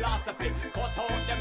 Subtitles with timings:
[0.00, 0.52] philosophy.
[0.72, 1.40] Cut out them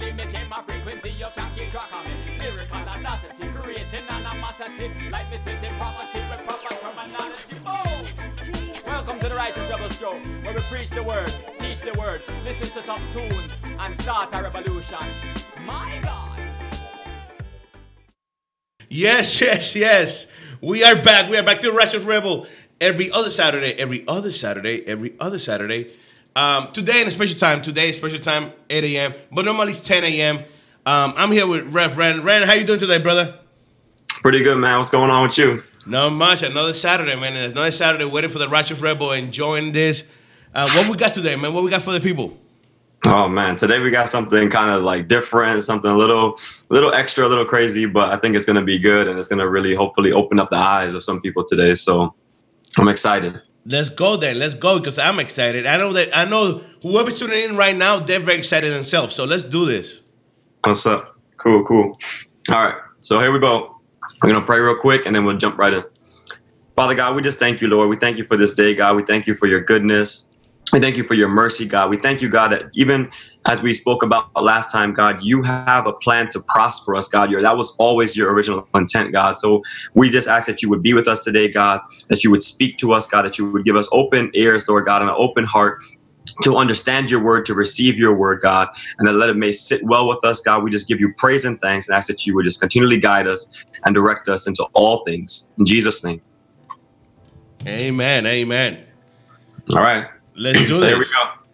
[0.00, 1.10] limit him my frequency.
[1.10, 2.38] You can't keep track of me.
[2.38, 4.92] Lyrical audacity, creating animosity.
[5.10, 7.56] Like me spitting property with proper terminology.
[7.64, 8.82] Boom!
[8.86, 12.68] Welcome to the Righteous Rebel Show, where we preach the word, teach the word, listen
[12.76, 15.06] to some tunes, and start a revolution.
[15.64, 16.40] My God!
[18.88, 20.32] Yes, yes, yes.
[20.60, 21.30] We are back.
[21.30, 22.46] We are back to Righteous Rebel
[22.80, 25.92] every other Saturday, every other Saturday, every other Saturday.
[26.36, 27.62] Um, today in a special time.
[27.62, 29.14] Today special time, 8 a.m.
[29.32, 30.36] But normally it's 10 a.m.
[30.84, 32.22] Um, I'm here with Rev Ren.
[32.22, 33.38] Ren, how you doing today, brother?
[34.08, 34.76] Pretty good, man.
[34.78, 35.64] What's going on with you?
[35.86, 36.42] Not much.
[36.42, 37.34] Another Saturday, man.
[37.34, 40.04] Another Saturday waiting for the Righteous Rebel, enjoying this.
[40.54, 41.54] Uh, what we got today, man?
[41.54, 42.36] What we got for the people?
[43.06, 46.38] Oh man, today we got something kind of like different, something a little,
[46.70, 49.48] little extra, a little crazy, but I think it's gonna be good and it's gonna
[49.48, 51.76] really, hopefully, open up the eyes of some people today.
[51.76, 52.14] So
[52.76, 53.40] I'm excited.
[53.68, 54.38] Let's go then.
[54.38, 55.66] Let's go because I'm excited.
[55.66, 59.14] I know that I know whoever's tuning in right now, they're very excited themselves.
[59.14, 60.02] So let's do this.
[60.62, 61.18] What's up?
[61.36, 61.98] Cool, cool.
[62.50, 63.80] All right, so here we go.
[64.22, 65.82] We're gonna pray real quick and then we'll jump right in.
[66.76, 67.88] Father God, we just thank you, Lord.
[67.88, 68.94] We thank you for this day, God.
[68.94, 70.30] We thank you for your goodness.
[70.72, 71.90] We thank you for your mercy, God.
[71.90, 73.10] We thank you, God, that even
[73.46, 77.30] as we spoke about last time, God, you have a plan to prosper us, God.
[77.30, 79.36] Your, that was always your original intent, God.
[79.38, 79.62] So
[79.94, 82.76] we just ask that you would be with us today, God, that you would speak
[82.78, 85.44] to us, God, that you would give us open ears, Lord God, and an open
[85.44, 85.82] heart
[86.42, 89.80] to understand your word, to receive your word, God, and that let it may sit
[89.84, 90.62] well with us, God.
[90.62, 93.26] We just give you praise and thanks and ask that you would just continually guide
[93.26, 93.50] us
[93.84, 95.52] and direct us into all things.
[95.58, 96.20] In Jesus' name.
[97.66, 98.26] Amen.
[98.26, 98.84] Amen.
[99.70, 100.08] All right.
[100.34, 100.90] Let's do so this.
[100.90, 101.45] here we go.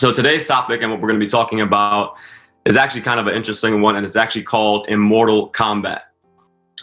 [0.00, 2.16] So today's topic and what we're going to be talking about
[2.64, 6.04] is actually kind of an interesting one, and it's actually called Immortal Combat,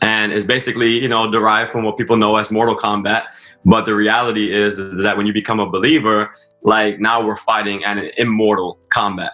[0.04, 3.24] and it's basically you know derived from what people know as Mortal Kombat.
[3.66, 6.30] But the reality is, is that when you become a believer,
[6.62, 9.32] like now we're fighting an immortal combat.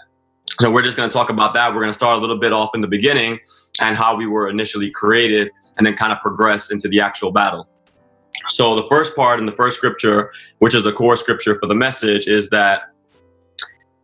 [0.61, 1.73] So we're just going to talk about that.
[1.73, 3.41] We're going to start a little bit off in the beginning
[3.81, 7.67] and how we were initially created, and then kind of progress into the actual battle.
[8.47, 11.75] So the first part in the first scripture, which is the core scripture for the
[11.75, 12.83] message, is that,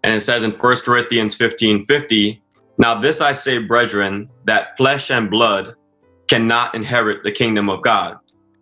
[0.03, 2.41] and it says in 1 Corinthians 15 50,
[2.77, 5.75] now this I say, brethren, that flesh and blood
[6.27, 8.17] cannot inherit the kingdom of God,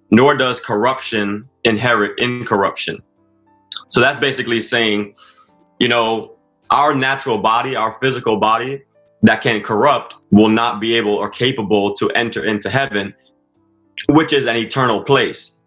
[0.10, 3.02] nor does corruption inherit incorruption.
[3.90, 5.16] So that's basically saying,
[5.80, 6.38] you know,
[6.72, 8.82] our natural body, our physical body
[9.22, 13.14] that can corrupt will not be able or capable to enter into heaven,
[14.10, 15.62] which is an eternal place.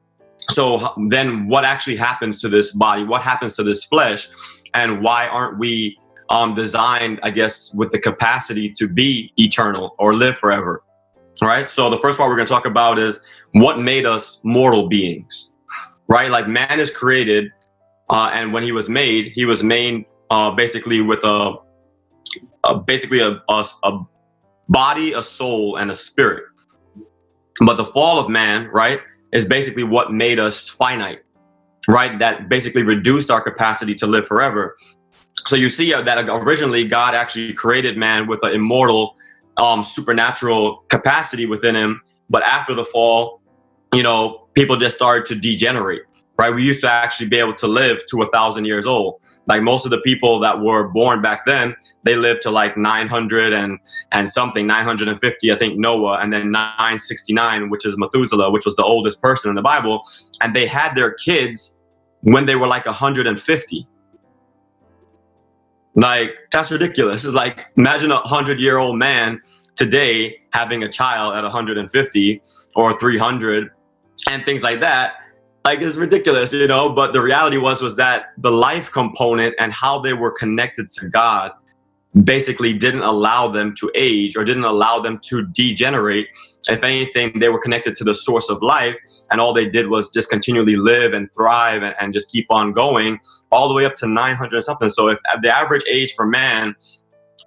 [0.51, 3.05] So then what actually happens to this body?
[3.05, 4.29] What happens to this flesh
[4.75, 5.99] and why aren't we
[6.29, 10.83] um, designed i guess with the capacity to be eternal or live forever?
[11.43, 14.89] Right so the first part we're going to talk about is what made us mortal
[14.89, 15.57] beings
[16.11, 16.31] right?
[16.31, 17.53] Like man is created
[18.11, 21.55] uh, and when he was made he was made uh, basically with a,
[22.65, 24.07] a basically a, a, a
[24.69, 26.45] body a soul and a spirit.
[27.65, 29.01] But the fall of man right
[29.33, 31.21] is basically what made us finite,
[31.89, 32.19] right?
[32.19, 34.77] That basically reduced our capacity to live forever.
[35.47, 39.17] So you see uh, that originally God actually created man with an immortal,
[39.57, 42.03] um, supernatural capacity within him.
[42.29, 43.41] But after the fall,
[43.95, 46.03] you know, people just started to degenerate
[46.41, 46.55] right?
[46.55, 49.21] We used to actually be able to live to a thousand years old.
[49.47, 53.53] Like most of the people that were born back then, they lived to like 900
[53.53, 53.79] and
[54.11, 58.85] and something, 950, I think Noah, and then 969, which is Methuselah, which was the
[58.85, 60.01] oldest person in the Bible,
[60.41, 61.83] and they had their kids
[62.23, 63.87] when they were like 150.
[65.95, 67.27] Like that's ridiculous.
[67.27, 69.43] It's like imagine a hundred year old man
[69.77, 72.43] today having a child at 150
[72.77, 73.71] or 300
[74.29, 75.15] and things like that
[75.65, 79.73] like it's ridiculous you know but the reality was was that the life component and
[79.73, 81.53] how they were connected to god
[82.25, 86.29] basically didn't allow them to age or didn't allow them to degenerate.
[86.69, 88.97] If anything they were connected to the source of life
[89.31, 92.73] and all they did was just continually live and thrive and, and just keep on
[92.73, 93.21] going
[93.53, 94.89] all the way up to 900 something.
[94.89, 96.75] So if the average age for man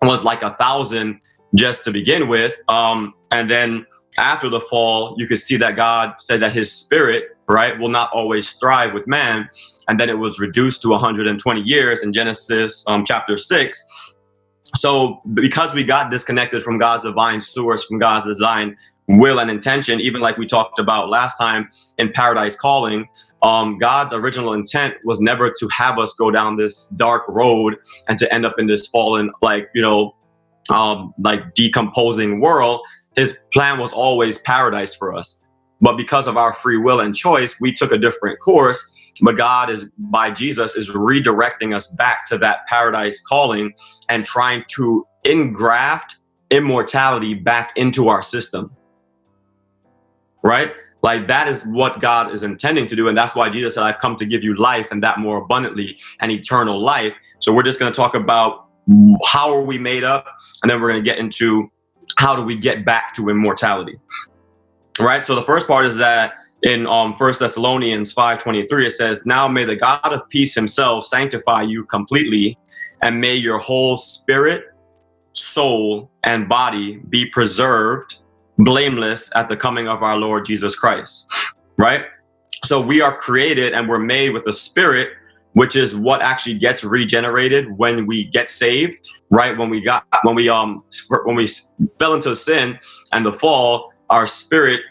[0.02, 1.20] was like a thousand
[1.56, 3.86] just to begin with um, and then
[4.18, 8.12] after the fall you could see that god said that his spirit right, will not
[8.12, 9.50] always thrive with man.
[9.88, 14.16] And then it was reduced to 120 years in Genesis um, chapter 6.
[14.76, 18.76] So, because we got disconnected from God's divine source, from God's design,
[19.08, 23.08] will, and intention, even like we talked about last time in Paradise Calling,
[23.44, 27.76] um, God's original intent was never to have us go down this dark road
[28.08, 30.16] and to end up in this fallen, like, you know,
[30.70, 32.82] um, like decomposing world.
[33.16, 35.44] His plan was always paradise for us.
[35.82, 39.70] But because of our free will and choice, we took a different course but God
[39.70, 43.74] is by Jesus is redirecting us back to that paradise calling
[44.10, 46.18] and trying to engraft
[46.50, 48.72] immortality back into our system.
[50.44, 50.74] Right?
[51.02, 53.08] Like that is what God is intending to do.
[53.08, 56.00] And that's why Jesus said, I've come to give you life and that more abundantly
[56.20, 57.18] and eternal life.
[57.40, 58.68] So we're just going to talk about
[59.26, 60.26] how are we made up?
[60.62, 61.70] And then we're going to get into
[62.18, 64.00] how do we get back to immortality?
[65.00, 65.26] Right?
[65.26, 66.34] So the first part is that
[66.64, 71.64] in um First Thessalonians 5:23 it says, "Now may the God of peace himself sanctify
[71.64, 72.58] you completely,
[73.02, 74.64] and may your whole spirit,
[75.34, 78.20] soul, and body be preserved
[78.60, 81.28] blameless at the coming of our Lord Jesus Christ."
[81.78, 82.06] Right?
[82.64, 85.10] So we are created and we're made with a spirit
[85.54, 88.96] which is what actually gets regenerated when we get saved
[89.30, 90.84] right when we got when we um
[91.26, 91.48] when we
[92.00, 92.78] fell into sin
[93.12, 94.82] and the fall our spirit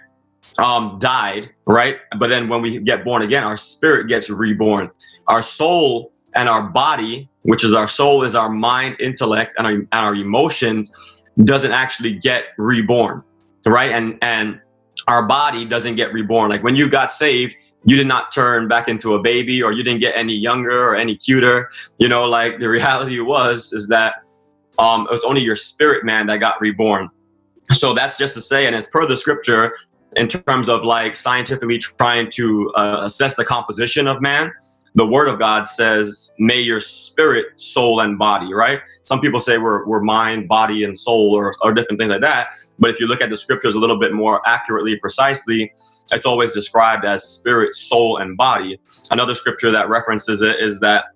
[0.59, 1.99] um, died, right?
[2.19, 4.91] But then when we get born again, our spirit gets reborn.
[5.29, 9.73] Our soul and our body, which is our soul, is our mind, intellect, and our,
[9.73, 13.23] and our emotions, doesn't actually get reborn,
[13.67, 13.93] right?
[13.93, 14.61] And and
[15.09, 16.51] our body doesn't get reborn.
[16.51, 17.55] Like when you got saved,
[17.85, 20.95] you did not turn back into a baby, or you didn't get any younger or
[20.95, 21.71] any cuter.
[21.99, 24.15] You know, like the reality was is that
[24.79, 27.11] um, it was only your spirit man that got reborn.
[27.73, 29.75] So that's just to say, and as per the scripture,
[30.17, 34.53] in terms of like scientifically trying to uh, assess the composition of man
[34.95, 38.81] the word of god says may your spirit soul and body right?
[39.03, 42.55] Some people say we're, we're mind body and soul or, or different things like that.
[42.79, 45.73] But if you look at the scriptures a little bit more accurately precisely
[46.13, 48.79] it's always described as spirit soul and body.
[49.11, 51.07] Another scripture that references it is that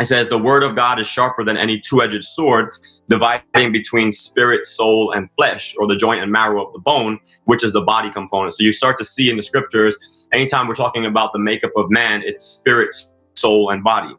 [0.00, 2.70] it says the word of god is sharper than any two-edged sword
[3.08, 7.64] dividing between spirit, soul, and flesh, or the joint and marrow of the bone, which
[7.64, 8.54] is the body component.
[8.54, 11.90] So you start to see in the scriptures, anytime we're talking about the makeup of
[11.90, 12.94] man, it's spirit,
[13.38, 14.14] soul, and body.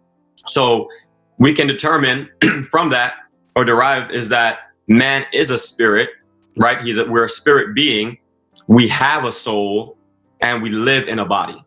[0.48, 0.90] So
[1.38, 2.30] we can determine
[2.70, 3.16] from that
[3.56, 6.10] or derive is that man is a spirit,
[6.58, 6.82] right?
[6.82, 8.18] He's a, we're a spirit being.
[8.68, 9.98] We have a soul
[10.42, 11.62] and we live in a body.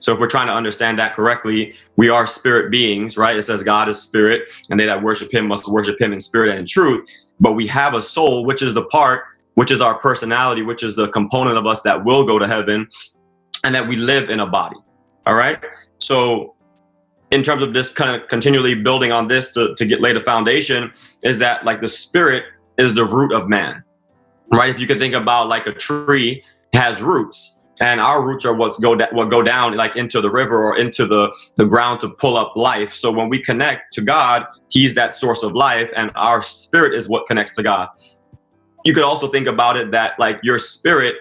[0.00, 3.36] So if we're trying to understand that correctly, we are spirit beings, right?
[3.36, 6.50] It says God is spirit, and they that worship him must worship him in spirit
[6.50, 7.06] and in truth.
[7.38, 9.24] But we have a soul, which is the part,
[9.54, 12.88] which is our personality, which is the component of us that will go to heaven,
[13.62, 14.76] and that we live in a body.
[15.26, 15.62] All right.
[16.10, 16.56] So
[17.30, 20.20] in terms of just kind of continually building on this to, to get lay the
[20.20, 20.90] foundation,
[21.22, 22.42] is that like the spirit
[22.78, 23.84] is the root of man.
[24.52, 24.70] Right.
[24.70, 26.42] If you could think about like a tree
[26.74, 30.32] has roots and our roots are what's go da- what go down like into the
[30.32, 34.02] river or into the the ground to pull up life so when we connect to
[34.02, 37.88] god he's that source of life and our spirit is what connects to god
[38.84, 41.16] you could also think about it that like your spirit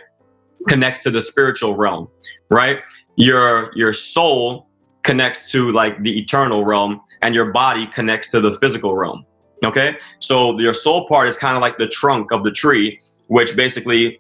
[0.68, 2.08] connects to the spiritual realm
[2.52, 2.82] right
[3.16, 4.69] your your soul
[5.04, 9.26] connects to like the eternal realm and your body connects to the physical realm
[9.64, 9.98] okay?
[10.20, 14.20] So your soul part is kind of like the trunk of the tree which basically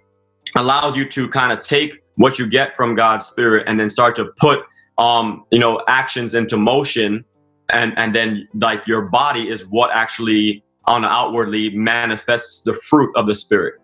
[0.55, 4.15] allows you to kind of take what you get from God's spirit and then start
[4.17, 4.63] to put
[4.97, 7.23] um you know actions into motion
[7.69, 13.25] and and then like your body is what actually on outwardly manifests the fruit of
[13.27, 13.75] the spirit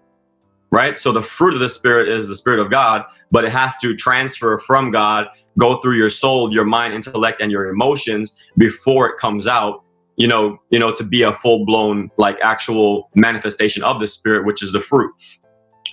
[0.76, 3.78] right so the fruit of the spirit is the spirit of god but it has
[3.78, 5.28] to transfer from god
[5.58, 9.84] go through your soul your mind intellect and your emotions before it comes out
[10.18, 14.46] you know you know to be a full blown like actual manifestation of the spirit
[14.46, 15.12] which is the fruit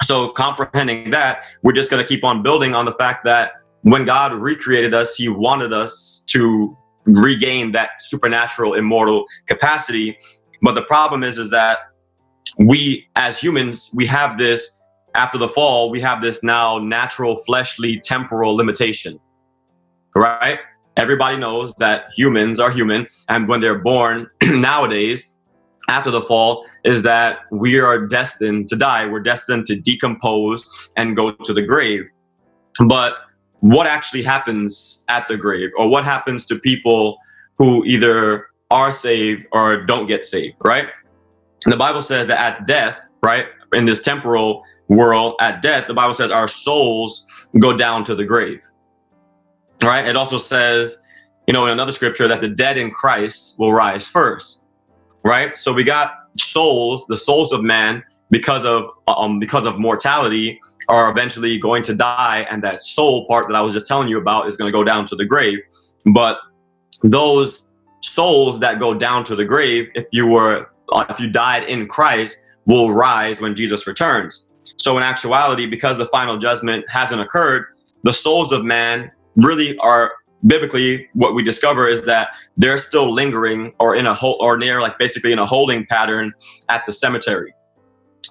[0.02, 4.04] so, comprehending that, we're just going to keep on building on the fact that when
[4.04, 10.18] God recreated us, He wanted us to regain that supernatural immortal capacity.
[10.60, 11.78] But the problem is, is that
[12.58, 14.80] we as humans, we have this
[15.14, 19.18] after the fall, we have this now natural, fleshly, temporal limitation.
[20.14, 20.58] Right?
[20.96, 25.36] Everybody knows that humans are human, and when they're born nowadays,
[25.88, 29.06] after the fall is that we are destined to die.
[29.06, 32.04] We're destined to decompose and go to the grave.
[32.86, 33.16] But
[33.60, 37.18] what actually happens at the grave, or what happens to people
[37.58, 40.88] who either are saved or don't get saved, right?
[41.66, 46.14] The Bible says that at death, right, in this temporal world, at death, the Bible
[46.14, 48.62] says our souls go down to the grave,
[49.82, 50.06] right?
[50.06, 51.02] It also says,
[51.46, 54.62] you know, in another scripture that the dead in Christ will rise first
[55.24, 55.56] right?
[55.56, 61.10] So we got souls, the souls of man, because of um because of mortality, are
[61.10, 64.48] eventually going to die, and that soul part that I was just telling you about
[64.48, 65.58] is going to go down to the grave.
[66.06, 66.38] But
[67.02, 70.70] those souls that go down to the grave, if you were
[71.08, 74.46] if you died in Christ, will rise when Jesus returns.
[74.78, 77.66] So in actuality, because the final judgment hasn't occurred,
[78.02, 80.12] the souls of man really are
[80.46, 84.80] biblically, what we discover is that they're still lingering or in a hole or near
[84.80, 86.32] like basically in a holding pattern
[86.68, 87.54] at the cemetery.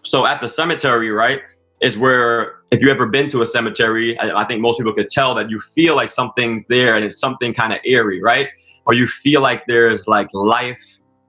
[0.03, 1.41] So at the cemetery, right,
[1.82, 5.10] is where if you've ever been to a cemetery, I, I think most people could
[5.10, 8.50] tell that you feel like something's there and it's something kind of eerie, right?
[8.86, 10.82] Or you feel like there's like life,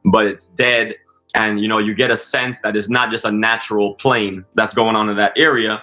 [0.04, 0.94] but it's dead.
[1.34, 4.74] And you know, you get a sense that it's not just a natural plane that's
[4.74, 5.82] going on in that area.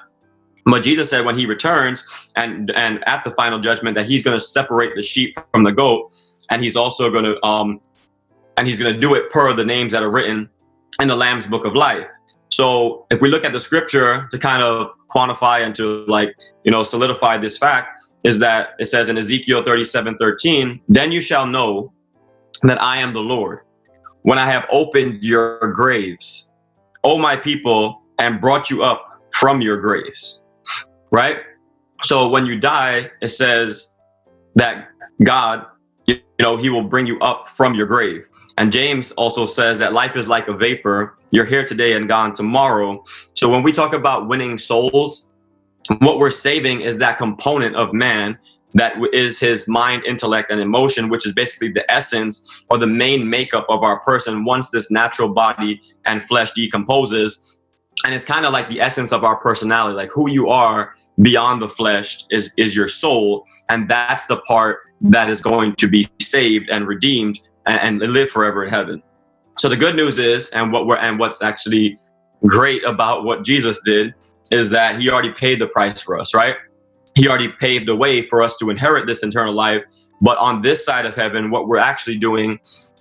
[0.65, 4.37] But Jesus said when he returns and and at the final judgment that he's going
[4.37, 6.13] to separate the sheep from the goat,
[6.49, 7.81] and he's also going to um
[8.57, 10.49] and he's going to do it per the names that are written
[10.99, 12.09] in the Lamb's book of life.
[12.49, 16.71] So if we look at the scripture to kind of quantify and to like, you
[16.71, 21.45] know, solidify this fact, is that it says in Ezekiel 37 13, then you shall
[21.45, 21.93] know
[22.63, 23.61] that I am the Lord
[24.23, 26.51] when I have opened your graves,
[27.03, 30.43] O my people, and brought you up from your graves.
[31.11, 31.39] Right?
[32.03, 33.95] So when you die, it says
[34.55, 34.89] that
[35.23, 35.65] God,
[36.05, 38.25] you know, he will bring you up from your grave.
[38.57, 41.17] And James also says that life is like a vapor.
[41.31, 43.03] You're here today and gone tomorrow.
[43.33, 45.29] So when we talk about winning souls,
[45.99, 48.37] what we're saving is that component of man
[48.73, 53.29] that is his mind, intellect, and emotion, which is basically the essence or the main
[53.29, 57.59] makeup of our person once this natural body and flesh decomposes.
[58.05, 61.61] And it's kind of like the essence of our personality, like who you are beyond
[61.61, 66.07] the flesh is is your soul and that's the part that is going to be
[66.21, 69.01] saved and redeemed and, and live forever in heaven.
[69.57, 71.99] So the good news is, and what we're and what's actually
[72.45, 74.13] great about what Jesus did
[74.51, 76.55] is that he already paid the price for us, right?
[77.19, 79.83] He already paved the way for us to inherit this eternal life.
[80.21, 82.59] But on this side of heaven, what we're actually doing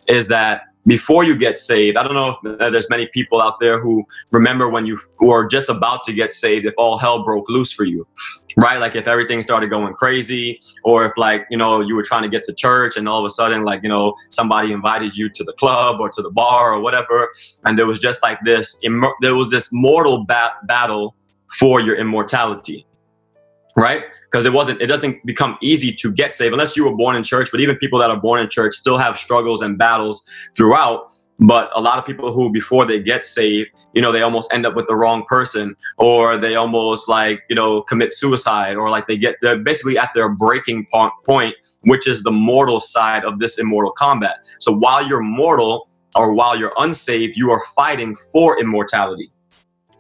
[0.09, 1.97] is that before you get saved.
[1.97, 5.69] I don't know if there's many people out there who remember when you were just
[5.69, 8.09] about to get saved, if all hell broke loose for you,
[8.57, 8.81] right?
[8.81, 12.29] Like if everything started going crazy, or if like, you know, you were trying to
[12.29, 15.45] get to church and all of a sudden, like, you know, somebody invited you to
[15.45, 17.31] the club or to the bar or whatever.
[17.65, 18.81] And there was just like this,
[19.21, 21.15] there was this mortal bat- battle
[21.59, 22.87] for your immortality,
[23.81, 24.05] right?
[24.31, 27.23] because it wasn't it doesn't become easy to get saved unless you were born in
[27.23, 30.25] church but even people that are born in church still have struggles and battles
[30.57, 31.13] throughout.
[31.41, 34.67] But a lot of people who before they get saved you know they almost end
[34.67, 39.07] up with the wrong person or they almost like you know commit suicide or like
[39.07, 40.87] they get they're basically at their breaking
[41.25, 44.39] point which is the mortal side of this immortal combat.
[44.59, 49.31] So while you're mortal or while you're unsaved you are fighting for immortality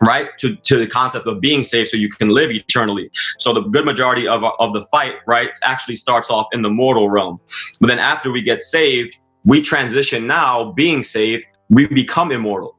[0.00, 3.10] right to, to the concept of being saved so you can live eternally.
[3.38, 7.10] So the good majority of, of the fight right actually starts off in the mortal
[7.10, 7.40] realm.
[7.80, 12.76] But then after we get saved we transition now being saved we become immortal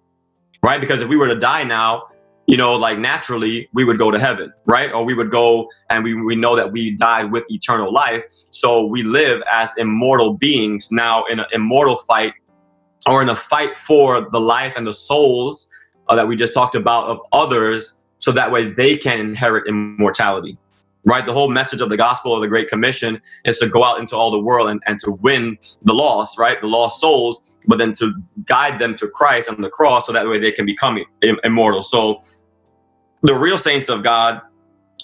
[0.62, 0.82] right?
[0.82, 2.04] Because if we were to die now
[2.48, 4.92] you know like naturally we would go to heaven right?
[4.92, 8.24] Or we would go and we, we know that we died with eternal life.
[8.30, 12.34] So we live as immortal beings now in an immortal fight
[13.08, 15.69] or in a fight for the life and the souls
[16.10, 20.58] uh, that we just talked about of others so that way they can inherit immortality
[21.06, 21.26] right?
[21.26, 24.16] The whole message of the gospel of the great commission is to go out into
[24.16, 26.60] all the world and, and to win the lost right?
[26.60, 28.14] The lost souls but then to
[28.46, 31.84] guide them to christ on the cross so that way they can become Im- immortal.
[31.84, 32.20] So
[33.22, 34.42] the real saints of god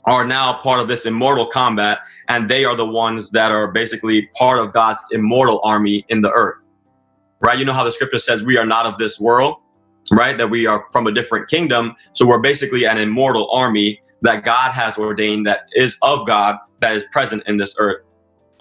[0.05, 4.27] are now part of this immortal combat and they are the ones that are basically
[4.37, 6.61] part of god's immortal army in the earth
[7.41, 7.59] right?
[7.59, 9.57] You know how the scripture says we are not of this world
[10.11, 10.37] right?
[10.37, 11.95] That we are from a different kingdom.
[12.13, 16.95] So we're basically an immortal army that God has ordained that is of God that
[16.95, 18.01] is present in this earth.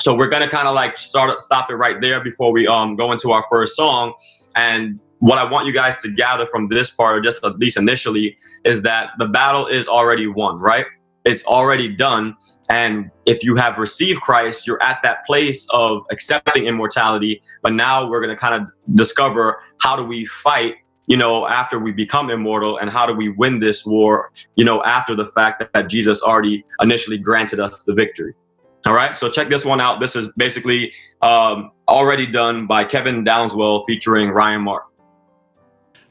[0.01, 3.13] So we're gonna kind of like start stop it right there before we um go
[3.13, 4.15] into our first song.
[4.57, 7.79] And what I want you guys to gather from this part, or just at least
[7.79, 10.87] initially, is that the battle is already won, right?
[11.25, 12.37] It's already done.
[12.69, 17.43] And if you have received Christ, you're at that place of accepting immortality.
[17.63, 20.75] But now we're to kind of discover how do we fight
[21.07, 24.83] you know, after we become immortal and how do we win this war, you know,
[24.85, 28.35] after the fact that, that Jesus already initially granted us the victory.
[28.87, 30.01] All right, so check this one out.
[30.01, 30.93] This is basically
[31.23, 34.85] um, already done by Kevin Downswell featuring Ryan Mark.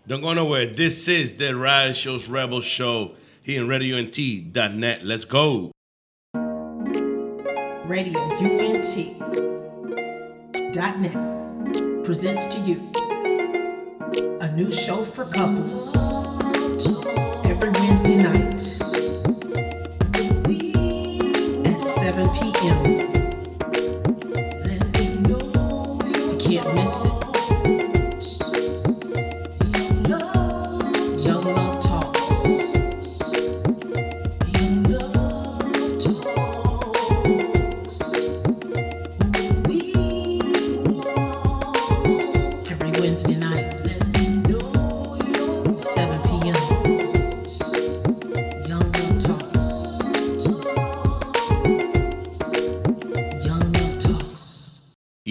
[0.08, 0.68] Don't go nowhere.
[0.68, 5.06] This is the Righteous Rebel Show here in RadioUNT.net.
[5.06, 5.72] Let's go.
[7.86, 9.14] Radio UNT.net
[12.04, 13.03] presents to you
[14.20, 15.96] a new show for couples.
[17.46, 18.93] Every Wednesday night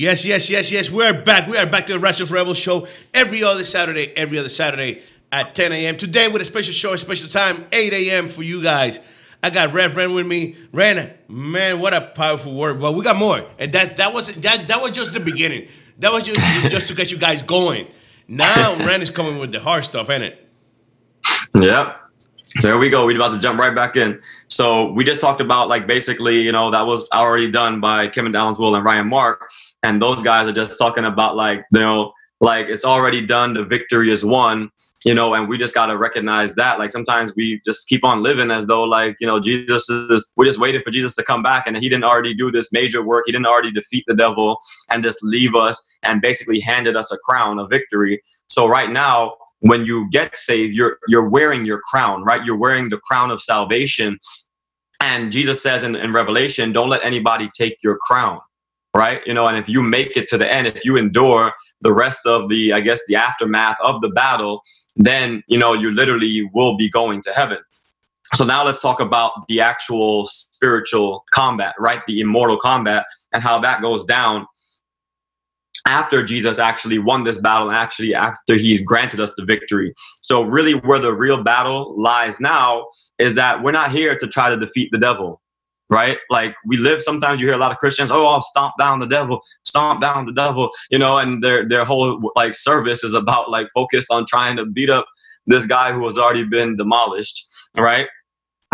[0.02, 0.90] Yes, yes, yes, yes.
[0.90, 1.46] We're back.
[1.46, 5.54] We are back to the Righteous Rebel Show every other Saturday, every other Saturday at
[5.54, 5.96] 10 a.m.
[5.96, 8.28] Today with a special show, a special time, 8 a.m.
[8.28, 8.98] for you guys.
[9.44, 10.56] I got Rev Ren with me.
[10.72, 12.80] Ren, man, what a powerful word.
[12.80, 13.48] But we got more.
[13.60, 15.68] And that that was that that was just the beginning.
[16.00, 17.86] That was just just to get you guys going.
[18.26, 20.48] Now Ren is coming with the hard stuff, ain't it?
[21.54, 22.00] Yep.
[22.58, 23.06] So here we go.
[23.06, 24.20] We're about to jump right back in.
[24.48, 28.32] So we just talked about like basically, you know, that was already done by Kevin
[28.32, 29.48] Downswell and Ryan Mark.
[29.82, 33.64] And those guys are just talking about like, you know, like it's already done, the
[33.64, 34.68] victory is won,
[35.04, 36.78] you know, and we just gotta recognize that.
[36.78, 40.46] Like sometimes we just keep on living as though like, you know, Jesus is we're
[40.46, 43.24] just waiting for Jesus to come back and he didn't already do this major work.
[43.26, 44.58] He didn't already defeat the devil
[44.90, 48.20] and just leave us and basically handed us a crown of victory.
[48.48, 52.44] So right now, when you get saved, you're you're wearing your crown, right?
[52.44, 54.18] You're wearing the crown of salvation.
[55.00, 58.40] And Jesus says in, in Revelation, don't let anybody take your crown,
[58.94, 59.20] right?
[59.26, 62.26] You know, and if you make it to the end, if you endure the rest
[62.26, 64.62] of the, I guess, the aftermath of the battle,
[64.96, 67.58] then, you know, you literally will be going to heaven.
[68.34, 72.00] So now let's talk about the actual spiritual combat, right?
[72.06, 74.46] The immortal combat and how that goes down
[75.86, 79.92] after Jesus actually won this battle and actually after he's granted us the victory.
[80.22, 82.86] So really where the real battle lies now
[83.18, 85.41] is that we're not here to try to defeat the devil.
[85.92, 86.16] Right?
[86.30, 89.06] Like we live sometimes you hear a lot of Christians, oh I'll stomp down the
[89.06, 93.50] devil, stomp down the devil, you know, and their their whole like service is about
[93.50, 95.06] like focus on trying to beat up
[95.46, 97.44] this guy who has already been demolished,
[97.78, 98.08] right?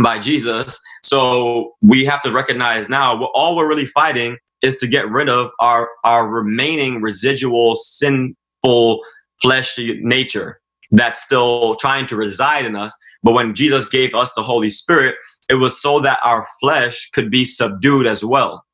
[0.00, 0.80] By Jesus.
[1.02, 5.50] So we have to recognize now all we're really fighting is to get rid of
[5.58, 9.00] our our remaining residual sinful
[9.42, 10.60] fleshy nature
[10.92, 12.93] that's still trying to reside in us
[13.28, 15.14] but when jesus gave us the holy spirit
[15.50, 18.64] it was so that our flesh could be subdued as well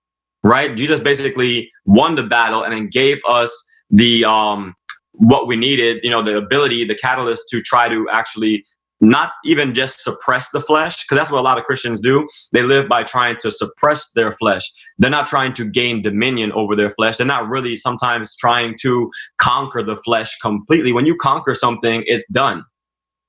[0.45, 4.73] right jesus basically won the battle and then gave us the um
[5.15, 8.65] what we needed you know the ability the catalyst to try to actually
[9.01, 12.27] not even just suppress the flesh, because that's what a lot of Christians do.
[12.53, 14.63] They live by trying to suppress their flesh.
[14.99, 17.17] They're not trying to gain dominion over their flesh.
[17.17, 20.93] They're not really sometimes trying to conquer the flesh completely.
[20.93, 22.65] When you conquer something, it's done,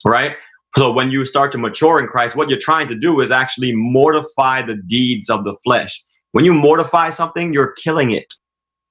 [0.06, 0.36] right?
[0.78, 3.74] So when you start to mature in Christ, what you're trying to do is actually
[3.74, 6.04] mortify the deeds of the flesh.
[6.34, 8.34] When you mortify something, you're killing it,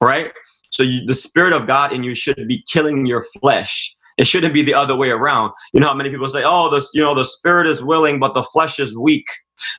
[0.01, 0.33] right?
[0.73, 4.55] So you, the Spirit of God in you should be killing your flesh it shouldn't
[4.55, 5.53] be the other way around.
[5.73, 8.35] You know how many people say, "Oh, this, you know, the spirit is willing, but
[8.35, 9.27] the flesh is weak."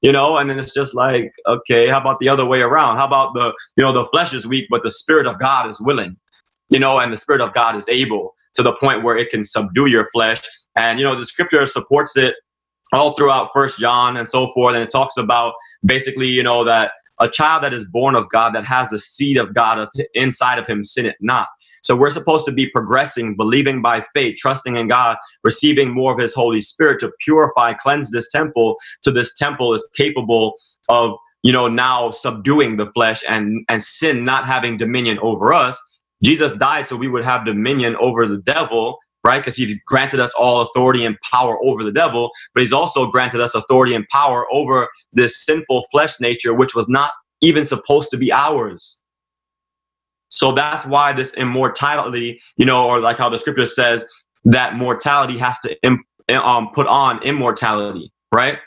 [0.02, 2.98] You know, and then it's just like, okay, how about the other way around?
[2.98, 5.80] How about the, you know, the flesh is weak, but the spirit of God is
[5.80, 6.18] willing.
[6.70, 9.44] You know, and the spirit of God is able to the point where it can
[9.44, 10.42] subdue your flesh.
[10.76, 12.36] And you know, the scripture supports it
[12.94, 15.54] all throughout First John and so forth, and it talks about
[15.86, 19.38] basically, you know, that a child that is born of God that has the seed
[19.38, 21.48] of God of, inside of him sin it not.
[21.86, 26.20] So we're supposed to be progressing, believing by faith, trusting in God, receiving more of
[26.20, 28.78] His Holy Spirit to purify, cleanse this temple.
[29.04, 30.56] To this temple is capable
[30.90, 35.80] of, you know, now subduing the flesh and and sin not having dominion over us.
[36.24, 39.40] Jesus died so we would have dominion over the devil, right?
[39.40, 43.42] Because he's granted us all authority and power over the devil, but He's also granted
[43.42, 47.12] us authority and power over this sinful flesh nature, which was not
[47.42, 49.02] even supposed to be ours.
[50.30, 54.06] So that's why this immortality, you know, or like how the scripture says
[54.46, 58.60] that mortality has to Im- um, put on immortality, right?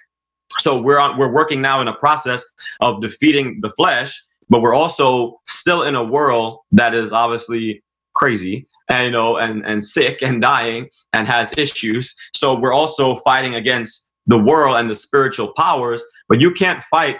[0.58, 2.44] So we're on, we're working now in a process
[2.80, 7.82] of defeating the flesh, but we're also still in a world that is obviously
[8.14, 12.16] crazy and you know and and sick and dying and has issues.
[12.34, 17.16] So we're also fighting against the world and the spiritual powers, but you can't fight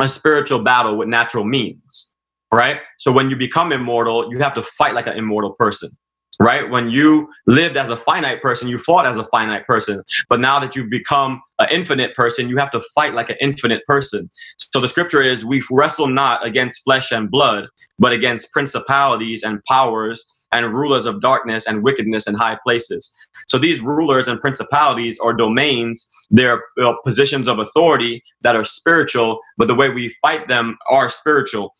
[0.00, 2.14] a spiritual battle with natural means
[2.52, 2.80] right?
[2.98, 5.96] So when you become immortal, you have to fight like an immortal person,
[6.40, 6.68] right?
[6.68, 10.02] When you lived as a finite person, you fought as a finite person.
[10.28, 13.84] But now that you've become an infinite person, you have to fight like an infinite
[13.86, 14.30] person.
[14.58, 19.62] So the scripture is we wrestle not against flesh and blood, but against principalities and
[19.64, 23.14] powers and rulers of darkness and wickedness in high places.
[23.48, 26.62] So these rulers and principalities or domains, they're
[27.04, 31.72] positions of authority that are spiritual, but the way we fight them are spiritual.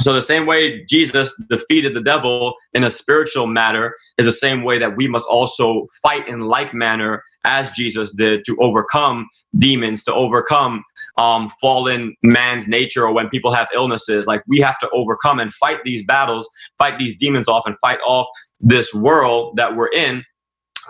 [0.00, 4.62] So the same way Jesus defeated the devil in a spiritual matter is the same
[4.62, 9.26] way that we must also fight in like manner as Jesus did to overcome
[9.58, 10.84] demons, to overcome
[11.20, 14.26] um, fallen man's nature, or when people have illnesses.
[14.26, 17.98] Like we have to overcome and fight these battles, fight these demons off, and fight
[18.06, 18.26] off
[18.58, 20.24] this world that we're in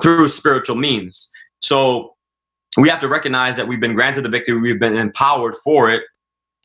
[0.00, 1.30] through spiritual means.
[1.62, 2.14] So
[2.78, 6.04] we have to recognize that we've been granted the victory, we've been empowered for it.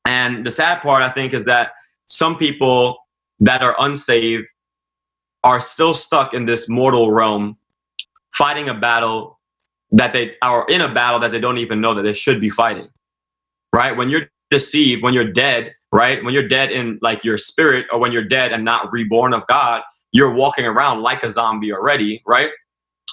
[0.08, 1.72] And the sad part, I think, is that
[2.06, 3.00] some people
[3.40, 4.46] that are unsaved
[5.44, 7.58] are still stuck in this mortal realm,
[8.32, 9.40] fighting a battle
[9.92, 12.52] that they are in a battle that they don't even know that they should be
[12.52, 12.90] fighting.
[13.76, 13.96] Right?
[13.96, 16.24] When you're deceived, when you're dead, right?
[16.24, 19.46] When you're dead in like your spirit, or when you're dead and not reborn of
[19.48, 19.82] God,
[20.14, 22.52] you're walking around like a zombie already, right?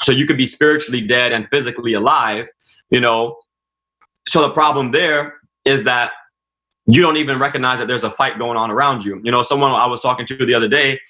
[0.02, 2.46] So you could be spiritually dead and physically alive,
[2.90, 3.38] you know.
[4.28, 6.12] So the problem there is that
[6.86, 9.20] you don't even recognize that there's a fight going on around you.
[9.24, 11.00] You know, someone I was talking to the other day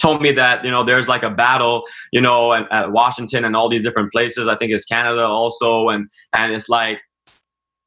[0.00, 3.54] told me that you know there's like a battle you know at, at, washington and
[3.54, 6.98] all these different places i think it's canada also and and it's like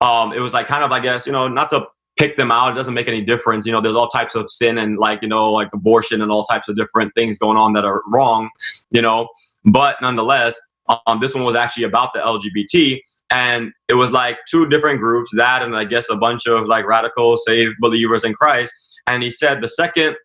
[0.01, 1.86] um it was like kind of i guess you know not to
[2.17, 4.77] pick them out it doesn't make any difference you know there's all types of sin
[4.77, 7.86] and like you know like abortion and all types of different things going on that
[7.86, 8.49] are wrong
[8.91, 9.27] you know
[9.65, 10.60] but nonetheless
[11.08, 12.99] um this one was actually about the lgbt
[13.31, 16.86] and it was like two different groups that and i guess a bunch of like
[16.86, 18.73] radical saved believers in christ
[19.08, 20.15] and he said the second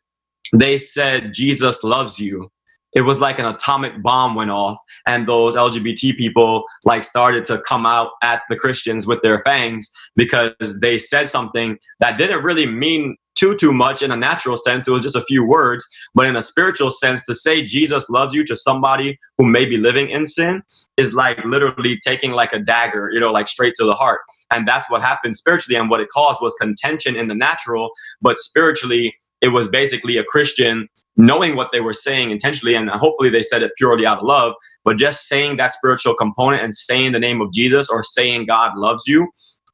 [0.52, 2.50] they said jesus loves you
[2.92, 7.61] it was like an atomic bomb went off and those lgbt people like started to
[7.62, 12.66] come out at the christians with their fangs because they said something that didn't really
[12.66, 14.87] mean too too much in a natural sense.
[14.87, 18.35] It was just a few words but in a spiritual sense to say jesus loves
[18.35, 20.62] you to somebody who may be living in sin
[20.98, 24.20] is like literally taking like a dagger you know like straight to the heart.
[24.50, 28.38] And that's what happened spiritually and what it caused was contention in the natural but
[28.38, 33.42] spiritually it was basically a Christian knowing what they were saying intentionally, and hopefully they
[33.42, 37.18] said it purely out of love, but just saying that spiritual component and saying the
[37.18, 39.29] name of Jesus or saying God loves you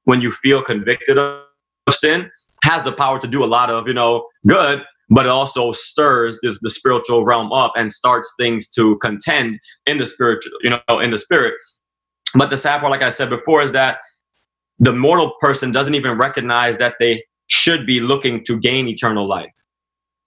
[0.04, 1.42] when you feel convicted of
[1.90, 2.30] sin
[2.62, 6.40] has the power to do a lot of, you know, good, but it also stirs
[6.42, 10.98] the, the spiritual realm up and starts things to contend in the spiritual, you know,
[11.00, 11.54] in the spirit.
[12.34, 13.98] But the sad part, like I said before, is that
[14.78, 19.50] the mortal person doesn't even recognize that they should be looking to gain eternal life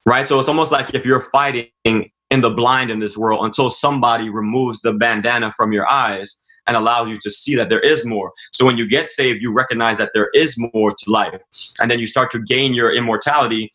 [0.05, 0.27] right?
[0.27, 4.29] So it's almost like if you're fighting in the blind in this world until somebody
[4.29, 8.31] removes the bandana from your eyes and allows you to see that there is more.
[8.53, 11.41] So when you get saved, you recognize that there is more to life.
[11.81, 13.71] And then you start to gain your immortality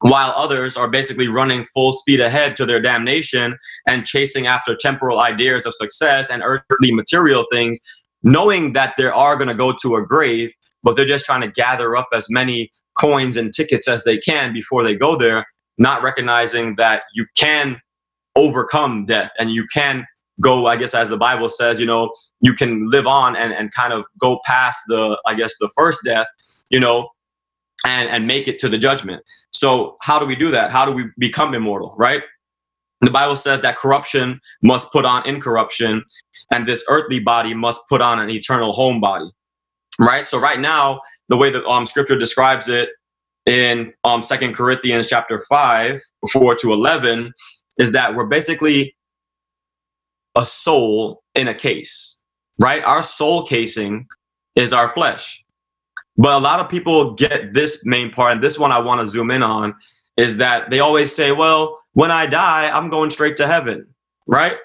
[0.00, 5.20] while others are basically running full speed ahead to their damnation and chasing after temporal
[5.20, 7.80] ideas of success and earthly material things,
[8.22, 10.50] knowing that they are going to go to a grave,
[10.82, 14.52] but they're just trying to gather up as many coins and tickets as they can
[14.52, 15.46] before they go there
[15.78, 17.80] not recognizing that you can
[18.34, 20.06] overcome death and you can
[20.40, 23.72] go i guess as the bible says you know you can live on and, and
[23.72, 26.26] kind of go past the i guess the first death
[26.70, 27.08] you know
[27.84, 29.22] and and make it to the judgment.
[29.52, 30.70] So how do we do that?
[30.70, 32.22] How do we become immortal right?
[33.02, 36.02] The bible says that corruption must put on incorruption
[36.50, 39.30] and this earthly body must put on an eternal home body
[39.98, 40.24] right?
[40.24, 42.90] So right now the way that um, scripture describes it
[43.46, 46.00] in um second corinthians chapter 5
[46.32, 47.32] 4 to 11
[47.78, 48.96] is that we're basically
[50.34, 52.24] a soul in a case
[52.58, 52.82] right?
[52.84, 54.06] Our soul casing
[54.54, 55.44] is our flesh.
[56.16, 59.06] But a lot of people get this main part and this one i want to
[59.06, 59.74] zoom in on
[60.16, 63.86] is that they always say well when i die i'm going straight to heaven
[64.26, 64.56] right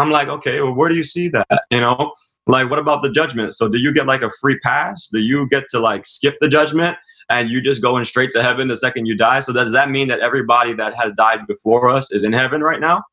[0.00, 2.12] i'm like okay well where do you see that you know
[2.46, 5.48] like what about the judgment so do you get like a free pass do you
[5.48, 6.96] get to like skip the judgment
[7.30, 9.40] and you just going straight to heaven the second you die.
[9.40, 12.80] So does that mean that everybody that has died before us is in heaven right
[12.80, 13.04] now?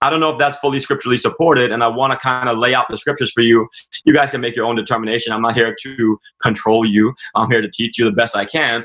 [0.00, 2.74] I don't know if that's fully scripturally supported, and I want to kind of lay
[2.74, 3.68] out the scriptures for you.
[4.04, 5.32] You guys can make your own determination.
[5.32, 7.14] I'm not here to control you.
[7.36, 8.84] I'm here to teach you the best I can.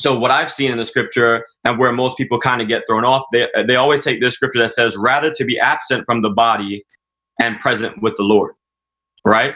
[0.00, 3.04] So what I've seen in the scripture and where most people kind of get thrown
[3.04, 6.30] off, they, they always take this scripture that says, rather to be absent from the
[6.30, 6.84] body
[7.38, 8.54] and present with the Lord,
[9.26, 9.54] right?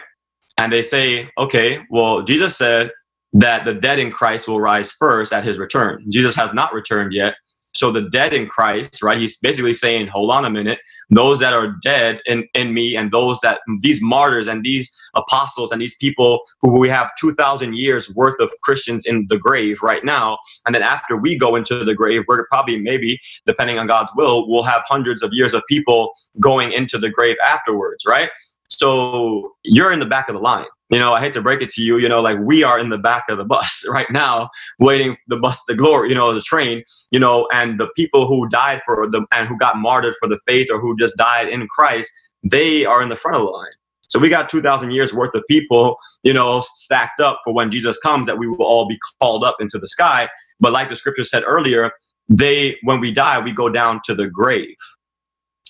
[0.57, 2.91] And they say, okay, well, Jesus said,
[3.33, 6.05] that the dead in Christ will rise first at his return.
[6.09, 7.35] Jesus has not returned yet.
[7.75, 9.19] So the dead in Christ, right?
[9.19, 10.79] He's basically saying, hold on a minute.
[11.09, 15.71] Those that are dead in, in me and those that these martyrs and these apostles
[15.71, 20.05] and these people who we have 2,000 years worth of Christians in the grave right
[20.05, 20.37] now.
[20.65, 24.49] And then after we go into the grave, we're probably maybe, depending on God's will,
[24.49, 28.29] we'll have hundreds of years of people going into the grave afterwards, right?
[28.77, 31.69] So you're in the back of the line you know, I hate to break it
[31.69, 34.49] to you, you know, like we are in the back of the bus right now,
[34.79, 38.47] waiting the bus to glory, you know, the train, you know, and the people who
[38.49, 41.67] died for the and who got martyred for the faith or who just died in
[41.67, 42.11] Christ,
[42.43, 43.71] they are in the front of the line.
[44.07, 47.97] So we got 2,000 years worth of people, you know, stacked up for when Jesus
[47.99, 50.29] comes that we will all be called up into the sky.
[50.59, 51.91] But like the scripture said earlier,
[52.29, 54.75] they, when we die, we go down to the grave,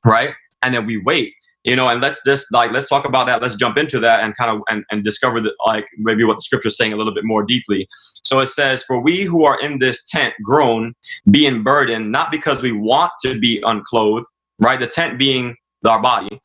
[0.03, 0.35] right?
[0.61, 1.33] And then we wait,
[1.65, 3.41] you know, and let's just like let's talk about that.
[3.41, 6.41] Let's jump into that and kind of and, and discover that like maybe what the
[6.41, 7.87] scripture is saying a little bit more deeply.
[8.23, 10.93] So it says, For we who are in this tent groan,
[11.31, 14.27] being burdened, not because we want to be unclothed,
[14.61, 14.79] right?
[14.79, 16.39] The tent being our body,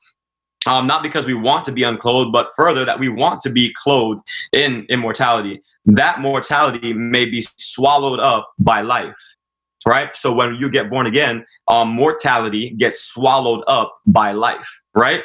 [0.66, 3.74] um, not because we want to be unclothed, but further that we want to be
[3.82, 5.62] clothed in immortality.
[5.84, 9.14] That mortality may be swallowed up by life,
[9.86, 10.14] right?
[10.16, 15.24] So when you get born again, um, mortality gets swallowed up by life, right?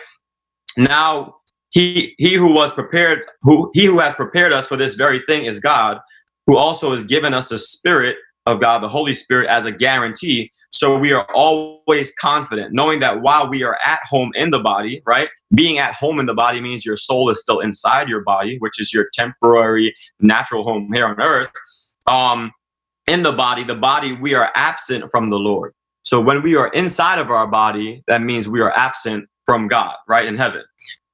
[0.77, 1.35] Now,
[1.69, 5.45] he he who was prepared, who he who has prepared us for this very thing
[5.45, 5.99] is God,
[6.47, 8.15] who also has given us the Spirit
[8.45, 10.51] of God, the Holy Spirit, as a guarantee.
[10.69, 15.01] So we are always confident, knowing that while we are at home in the body,
[15.05, 15.29] right?
[15.53, 18.79] Being at home in the body means your soul is still inside your body, which
[18.79, 21.49] is your temporary natural home here on earth.
[22.07, 22.51] Um,
[23.07, 25.73] in the body, the body, we are absent from the Lord.
[26.03, 29.95] So when we are inside of our body, that means we are absent from God,
[30.07, 30.27] right?
[30.27, 30.63] In heaven.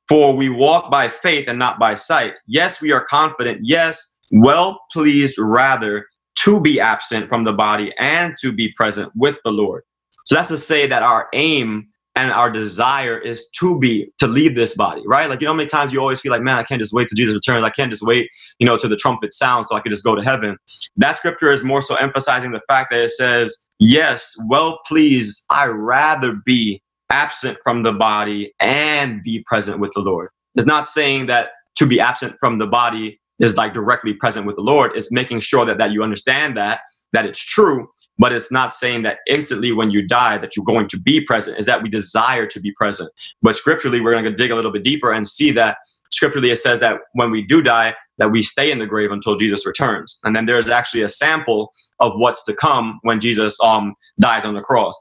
[0.10, 2.34] For we walk by faith and not by sight.
[2.46, 3.62] Yes, we are confident.
[3.64, 9.38] Yes, well pleased rather to be absent from the body and to be present with
[9.46, 9.84] the Lord.
[10.26, 14.56] So that's to say that our aim and our desire is to be to leave
[14.56, 15.30] this body, right?
[15.30, 17.08] Like you know, how many times you always feel like, man, I can't just wait
[17.08, 17.64] till Jesus returns.
[17.64, 20.16] I can't just wait, you know, till the trumpet sounds so I can just go
[20.16, 20.58] to heaven.
[20.98, 25.66] That scripture is more so emphasizing the fact that it says, yes, well, please, I
[25.66, 30.30] rather be absent from the body and be present with the Lord.
[30.56, 34.56] It's not saying that to be absent from the body is like directly present with
[34.56, 34.92] the Lord.
[34.96, 36.82] It's making sure that that you understand that
[37.14, 37.90] that it's true,
[38.22, 41.58] but it's not saying that instantly when you die that you're going to be present.
[41.58, 43.10] Is that we desire to be present.
[43.42, 45.78] But scripturally, we're going to dig a little bit deeper and see that
[46.14, 49.38] scripturally it says that when we do die, that we stay in the grave until
[49.38, 50.20] Jesus returns.
[50.24, 54.54] And then there's actually a sample of what's to come when Jesus um dies on
[54.54, 54.96] the cross.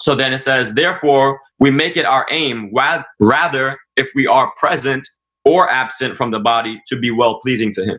[0.00, 2.70] So then it says, therefore, we make it our aim,
[3.18, 5.08] rather, if we are present
[5.46, 7.98] or absent from the body, to be well pleasing to Him.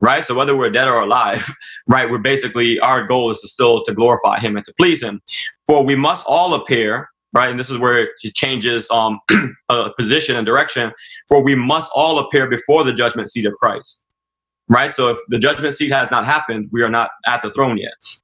[0.00, 0.24] Right.
[0.24, 1.48] So whether we're dead or alive,
[1.88, 5.20] right, we're basically our goal is to still to glorify Him and to please Him.
[5.66, 9.18] For we must all appear, right, and this is where it changes um
[9.68, 10.92] a position and direction.
[11.28, 14.04] For we must all appear before the judgment seat of Christ.
[14.68, 14.94] Right.
[14.94, 18.20] So if the judgment seat has not happened, we are not at the throne yet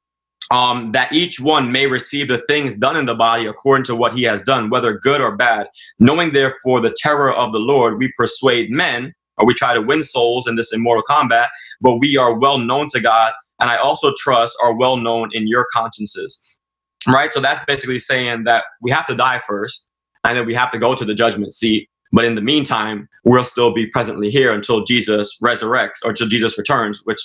[0.50, 4.14] um, that each one may receive the things done in the body according to what
[4.14, 5.68] he has done, whether good or bad.
[5.98, 10.02] Knowing therefore the terror of the Lord, we persuade men, or we try to win
[10.02, 14.12] souls in this immortal combat, but we are well known to God, and I also
[14.18, 16.58] trust are well known in your consciences.
[17.06, 17.32] Right?
[17.34, 19.88] So that's basically saying that we have to die first,
[20.24, 21.88] and then we have to go to the judgment seat.
[22.12, 26.56] But in the meantime, we'll still be presently here until Jesus resurrects or until Jesus
[26.56, 27.20] returns, which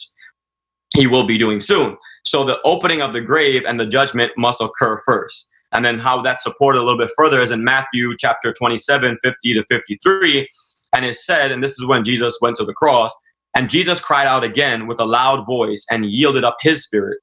[0.96, 1.96] he will be doing soon.
[2.26, 5.52] So the opening of the grave and the judgment must occur first.
[5.72, 9.54] And then how that's supported a little bit further is in Matthew chapter 27, 50
[9.54, 10.48] to 53.
[10.94, 13.14] And it said, and this is when Jesus went to the cross,
[13.56, 17.20] and Jesus cried out again with a loud voice and yielded up his spirit.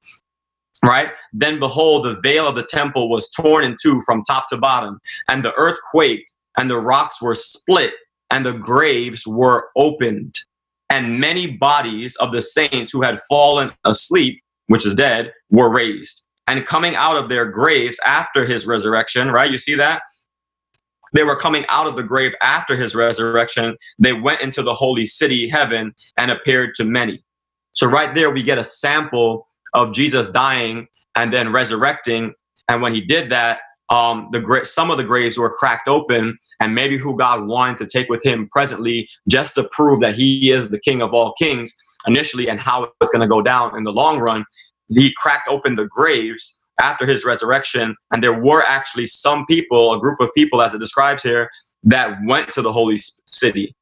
[0.84, 1.08] Right?
[1.32, 5.00] Then behold, the veil of the temple was torn in two from top to bottom,
[5.28, 7.94] and the earth quaked, and the rocks were split,
[8.30, 10.36] and the graves were opened
[10.88, 16.26] and many bodies of the saints who had fallen asleep, which is dead, were raised.
[16.46, 19.50] And coming out of their graves after his resurrection, right?
[19.50, 20.02] You see that?
[21.16, 23.76] They were coming out of the grave after his resurrection.
[23.98, 27.24] They went into the holy city, heaven, and appeared to many.
[27.72, 32.34] So, right there, we get a sample of Jesus dying and then resurrecting.
[32.68, 36.36] And when he did that, um, the gra- some of the graves were cracked open,
[36.60, 40.50] and maybe who God wanted to take with Him presently, just to prove that He
[40.50, 41.72] is the King of all kings
[42.06, 44.44] initially, and how it's going to go down in the long run.
[44.88, 50.00] He cracked open the graves after His resurrection, and there were actually some people, a
[50.00, 51.50] group of people, as it describes here,
[51.84, 52.98] that went to the holy
[53.30, 53.74] city.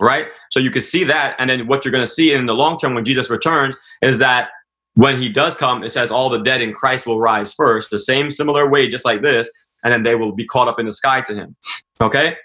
[0.00, 2.54] Right, so you can see that, and then what you're going to see in the
[2.54, 4.48] long term when Jesus returns is that
[4.94, 7.98] when he does come, it says all the dead in Christ will rise first, the
[7.98, 9.50] same similar way, just like this,
[9.84, 11.56] and then they will be caught up in the sky to him.
[12.00, 12.36] Okay?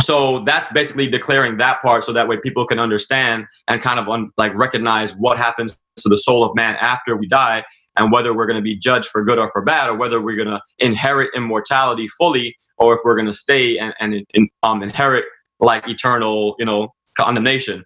[0.00, 4.08] So that's basically declaring that part so that way people can understand and kind of
[4.08, 7.64] un- like recognize what happens to the soul of man after we die
[7.98, 10.36] and whether we're going to be judged for good or for bad or whether we're
[10.36, 14.82] going to inherit immortality fully or if we're going to stay and, and in, um,
[14.82, 15.24] inherit
[15.60, 17.84] like eternal, you know, condemnation.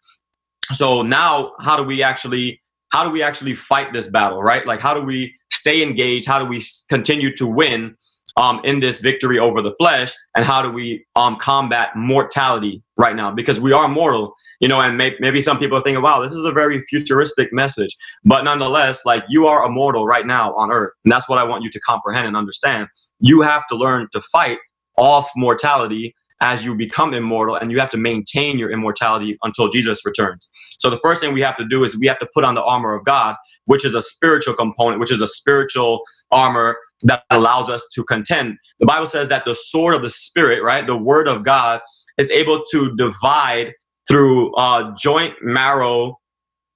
[0.72, 2.60] So now how do we actually
[2.92, 4.66] how do we actually fight this battle, right?
[4.66, 6.28] Like, how do we stay engaged?
[6.28, 7.96] How do we continue to win
[8.36, 13.16] um, in this victory over the flesh and how do we um, combat mortality right
[13.16, 13.30] now?
[13.30, 16.44] Because we are mortal you know and may- maybe some people thinking wow this is
[16.46, 17.94] a very futuristic message.
[18.24, 21.64] But nonetheless like you are immortal right now on earth and that's what i want
[21.64, 22.88] you to comprehend and understand.
[23.20, 24.58] You have to learn to fight
[24.96, 30.04] off mortality as you become immortal and you have to maintain your immortality until Jesus
[30.04, 30.50] returns.
[30.78, 32.64] So the first thing we have to do is we have to put on the
[32.64, 37.68] armor of God, which is a spiritual component, which is a spiritual armor that allows
[37.68, 38.56] us to contend.
[38.80, 41.80] The Bible says that the sword of the spirit, right, the word of God
[42.18, 43.72] is able to divide
[44.08, 46.18] through uh joint marrow,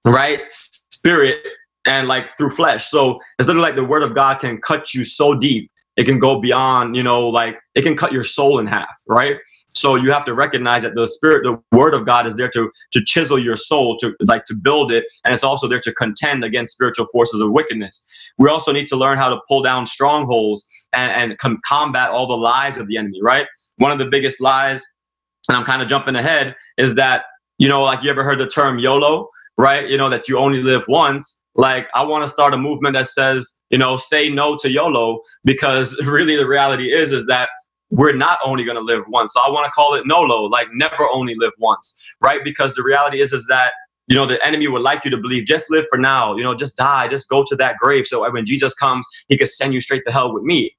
[0.05, 1.39] right, spirit
[1.87, 2.87] and like through flesh.
[2.87, 6.19] So it's literally like the word of God can cut you so deep it can
[6.19, 9.37] go beyond you know like it can cut your soul in half right
[9.77, 12.71] so you have to recognize that the spirit the word of god is there to
[12.93, 15.05] to chisel your soul to like to build it.
[15.25, 18.05] And it's also there to contend against spiritual forces of wickedness.
[18.39, 22.27] We also need to learn how to pull down strongholds and, and com- combat all
[22.27, 23.47] the lies of the enemy right?
[23.77, 24.85] One of the biggest lies
[25.49, 27.25] and i'm kind of jumping ahead is that
[27.59, 29.89] you know like you ever heard the term yolo right?
[29.89, 31.43] You know that you only live once.
[31.55, 35.21] Like i want to start a movement that says you know say no to yolo
[35.45, 37.49] because really the reality is is that
[37.91, 39.33] we're not only going to live once.
[39.33, 42.43] So i want to call it nolo like never only live once right?
[42.45, 43.73] Because the reality is is that
[44.09, 46.55] you know the enemy would like you to believe just live for now you know
[46.55, 48.07] just die just go to that grave.
[48.07, 50.76] So when jesus comes he could send you straight to hell with me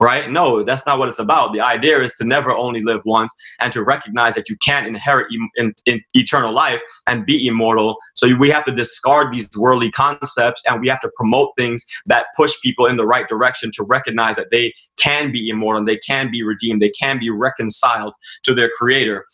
[0.00, 0.30] right?
[0.30, 1.52] No, that's not what it's about.
[1.52, 5.26] The idea is to never only live once and to recognize that you can't inherit
[5.56, 7.96] in, in eternal life and be immortal.
[8.14, 12.26] So we have to discard these worldly concepts and we have to promote things that
[12.36, 16.30] push people in the right direction to recognize that they can be immortal, they can
[16.30, 19.24] be redeemed, they can be reconciled to their creator.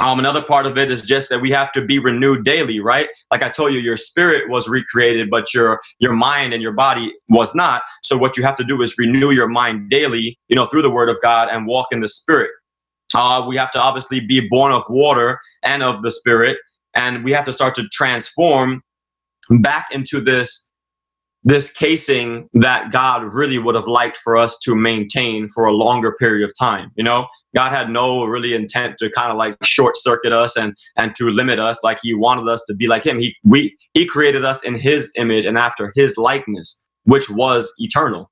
[0.00, 3.08] Um, another part of it is just that we have to be renewed daily, right?
[3.30, 7.14] Like I told you, your spirit was recreated, but your your mind and your body
[7.28, 7.82] was not.
[8.02, 10.90] So what you have to do is renew your mind daily, you know, through the
[10.90, 12.50] Word of God and walk in the Spirit.
[13.14, 16.58] Uh, we have to obviously be born of water and of the Spirit,
[16.94, 18.82] and we have to start to transform
[19.60, 20.69] back into this
[21.42, 26.14] this casing that God really would have liked for us to maintain for a longer
[26.18, 26.90] period of time.
[26.96, 30.74] You know, God had no really intent to kind of like short circuit us and
[30.96, 31.82] and to limit us.
[31.82, 33.18] Like He wanted us to be like Him.
[33.18, 38.30] He we He created us in His image and after His likeness, which was eternal.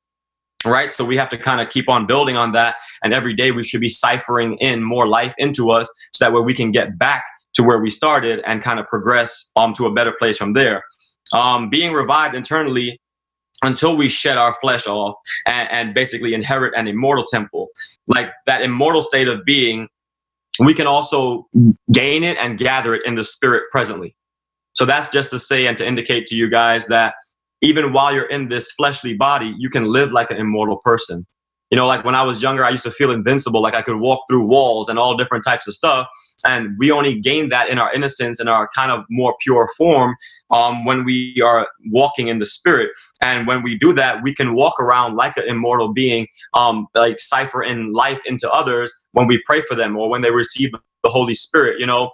[0.66, 3.52] Right, so we have to kind of keep on building on that, and every day
[3.52, 6.98] we should be ciphering in more life into us, so that way we can get
[6.98, 10.54] back to where we started and kind of progress um to a better place from
[10.54, 10.82] there
[11.32, 13.00] um, being revived internally
[13.62, 17.68] until we shed our flesh off and, and basically inherit an immortal temple.
[18.06, 19.88] Like that immortal state of being,
[20.60, 21.46] we can also
[21.92, 24.14] gain it and gather it in the spirit presently.
[24.74, 27.14] So that's just to say and to indicate to you guys that
[27.62, 31.26] even while you're in this fleshly body, you can live like an immortal person.
[31.70, 33.96] You know, like when I was younger, I used to feel invincible, like I could
[33.96, 36.08] walk through walls and all different types of stuff.
[36.44, 40.16] And we only gain that in our innocence and our kind of more pure form
[40.50, 42.90] um, when we are walking in the spirit.
[43.20, 47.18] And when we do that, we can walk around like an immortal being, um, like
[47.18, 50.70] cipher in life into others when we pray for them or when they receive
[51.02, 51.80] the Holy Spirit.
[51.80, 52.12] You know,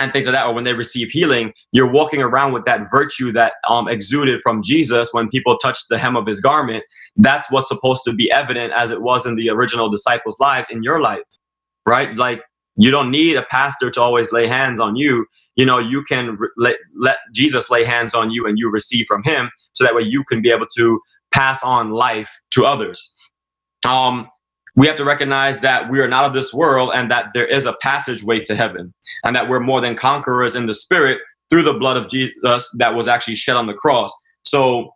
[0.00, 3.32] and things like that, or when they receive healing, you're walking around with that virtue
[3.32, 6.84] that um, exuded from Jesus when people touched the hem of his garment.
[7.16, 10.82] That's what's supposed to be evident as it was in the original disciples' lives in
[10.82, 11.22] your life,
[11.86, 12.14] right?
[12.16, 12.42] Like
[12.76, 15.26] you don't need a pastor to always lay hands on you.
[15.56, 19.06] You know, you can re- let, let Jesus lay hands on you and you receive
[19.06, 21.00] from him so that way you can be able to
[21.32, 23.14] pass on life to others.
[23.86, 24.28] Um,
[24.76, 27.66] we have to recognize that we are not of this world and that there is
[27.66, 28.92] a passageway to heaven
[29.24, 31.18] and that we're more than conquerors in the spirit
[31.50, 34.12] through the blood of Jesus that was actually shed on the cross.
[34.44, 34.90] So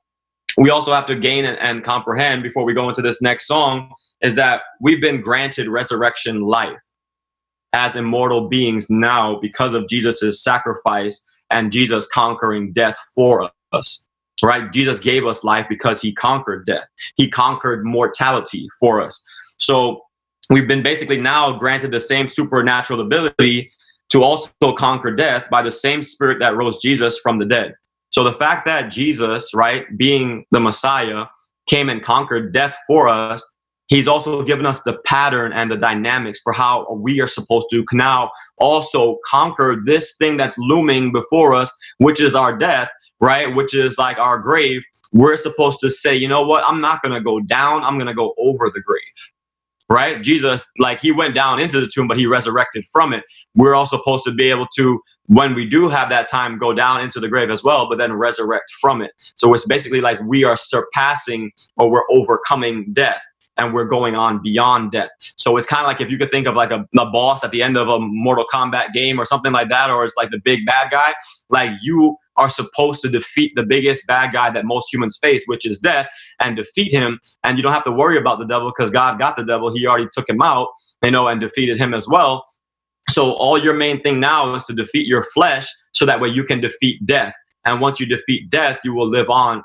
[0.56, 3.92] we also have to gain and, and comprehend before we go into this next song
[4.20, 6.78] is that we've been granted resurrection life
[7.72, 14.08] as immortal beings now because of Jesus' sacrifice and Jesus conquering death for us.
[14.42, 14.70] Right?
[14.72, 16.86] Jesus gave us life because he conquered death.
[17.16, 19.27] He conquered mortality for us.
[19.58, 20.02] So
[20.50, 23.72] we've been basically now granted the same supernatural ability
[24.10, 27.74] to also conquer death by the same spirit that rose Jesus from the dead.
[28.10, 31.26] So the fact that Jesus, right, being the Messiah,
[31.68, 33.44] came and conquered death for us,
[33.88, 37.84] he's also given us the pattern and the dynamics for how we are supposed to
[37.92, 42.88] now also conquer this thing that's looming before us, which is our death,
[43.20, 44.82] right, which is like our grave.
[45.12, 48.06] We're supposed to say, you know what, I'm not going to go down, I'm going
[48.08, 49.02] to go over the grave
[49.88, 50.22] right?
[50.22, 53.24] Jesus, like he went down into the tomb, but he resurrected from it.
[53.54, 57.00] We're all supposed to be able to, when we do have that time, go down
[57.00, 59.12] into the grave as well, but then resurrect from it.
[59.34, 63.22] So it's basically like we are surpassing or we're overcoming death.
[63.58, 65.10] and we're going on beyond death.
[65.36, 67.50] So it's kind of like if you could think of like a, a boss at
[67.50, 70.40] the end of a Mortal Kombat game or something like that, or it's like the
[70.42, 71.14] big bad guy.
[71.50, 75.66] Like you are supposed to defeat the biggest bad guy that most humans face, which
[75.66, 76.08] is death,
[76.40, 77.20] and defeat him.
[77.44, 79.72] And you don't have to worry about the devil because God got the devil.
[79.74, 80.68] He already took him out,
[81.02, 82.44] you know, and defeated him as well.
[83.10, 86.44] So all your main thing now is to defeat your flesh so that way you
[86.44, 87.34] can defeat death.
[87.64, 89.62] And once you defeat death, you will live on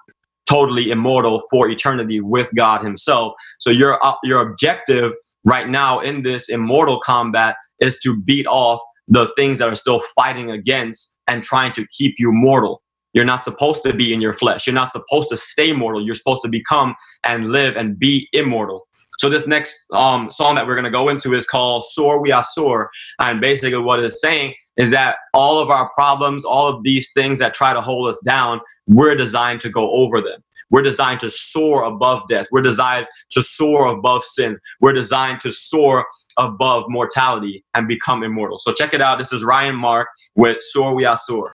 [0.49, 3.33] totally immortal for eternity with God himself.
[3.59, 5.13] So your uh, your objective
[5.45, 10.01] right now in this immortal combat is to beat off the things that are still
[10.15, 12.81] fighting against and trying to keep you mortal.
[13.13, 14.65] You're not supposed to be in your flesh.
[14.65, 16.03] You're not supposed to stay mortal.
[16.03, 18.87] You're supposed to become and live and be immortal.
[19.19, 22.31] So this next um, song that we're going to go into is called "Soar We
[22.31, 22.89] Are Soar,"
[23.19, 27.37] and basically what it's saying is that all of our problems, all of these things
[27.39, 30.43] that try to hold us down, we're designed to go over them.
[30.73, 32.47] We're designed to soar above death.
[32.51, 34.57] We're designed to soar above sin.
[34.81, 38.57] We're designed to soar above mortality and become immortal.
[38.57, 39.19] So check it out.
[39.19, 41.53] This is Ryan Mark with Soar We Are Soar.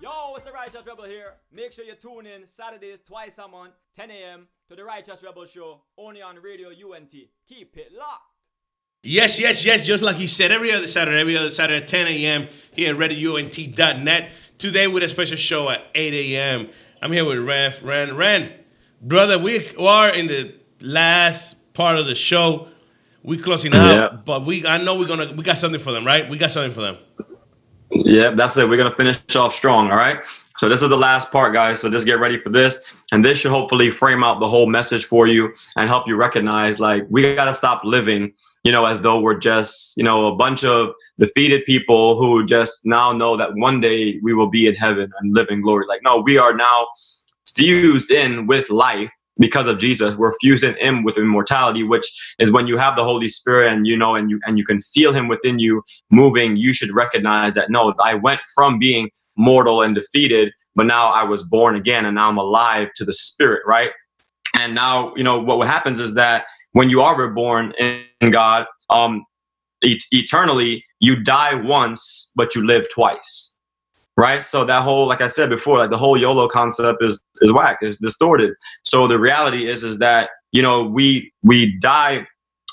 [0.00, 1.34] Yo, it's the Righteous Rebel here.
[1.50, 4.46] Make sure you tune in Saturdays twice a month, 10 a.m.
[4.68, 7.12] to the Righteous Rebel Show, only on Radio UNT.
[7.48, 8.22] Keep it locked.
[9.02, 9.84] Yes, yes, yes.
[9.84, 12.48] Just like he said, every other Saturday, every other Saturday at 10 a.m.
[12.72, 14.30] here at RadioUNT.net.
[14.58, 16.68] Today with a special show at 8 a.m.
[17.02, 17.74] I'm here with Ren.
[17.82, 18.52] Ren, Ren,
[19.00, 22.68] brother, we are in the last part of the show.
[23.24, 24.08] We closing out, Yeah.
[24.24, 26.28] but we I know we're gonna we got something for them, right?
[26.30, 26.98] We got something for them.
[27.90, 28.68] Yeah, that's it.
[28.68, 29.90] We're gonna finish off strong.
[29.90, 30.24] All right.
[30.58, 31.80] So this is the last part, guys.
[31.80, 35.04] So just get ready for this, and this should hopefully frame out the whole message
[35.04, 38.32] for you and help you recognize, like, we gotta stop living,
[38.64, 42.86] you know, as though we're just, you know, a bunch of defeated people who just
[42.86, 45.86] now know that one day we will be in heaven and live in glory.
[45.86, 46.88] Like, no, we are now
[47.46, 50.14] fused in with life because of Jesus.
[50.14, 52.06] We're fused in with immortality, which
[52.38, 54.80] is when you have the Holy Spirit and you know and you and you can
[54.80, 59.82] feel him within you moving, you should recognize that no, I went from being mortal
[59.82, 63.62] and defeated, but now I was born again and now I'm alive to the spirit,
[63.66, 63.90] right?
[64.56, 69.24] And now, you know, what happens is that when you are reborn in God, um,
[69.84, 73.52] et- eternally, you die once, but you live twice
[74.16, 74.44] right?
[74.44, 77.78] So that whole, like I said before, like the whole YOLO concept is is whack,
[77.82, 78.54] is distorted.
[78.84, 82.26] So the reality is is that you know we we die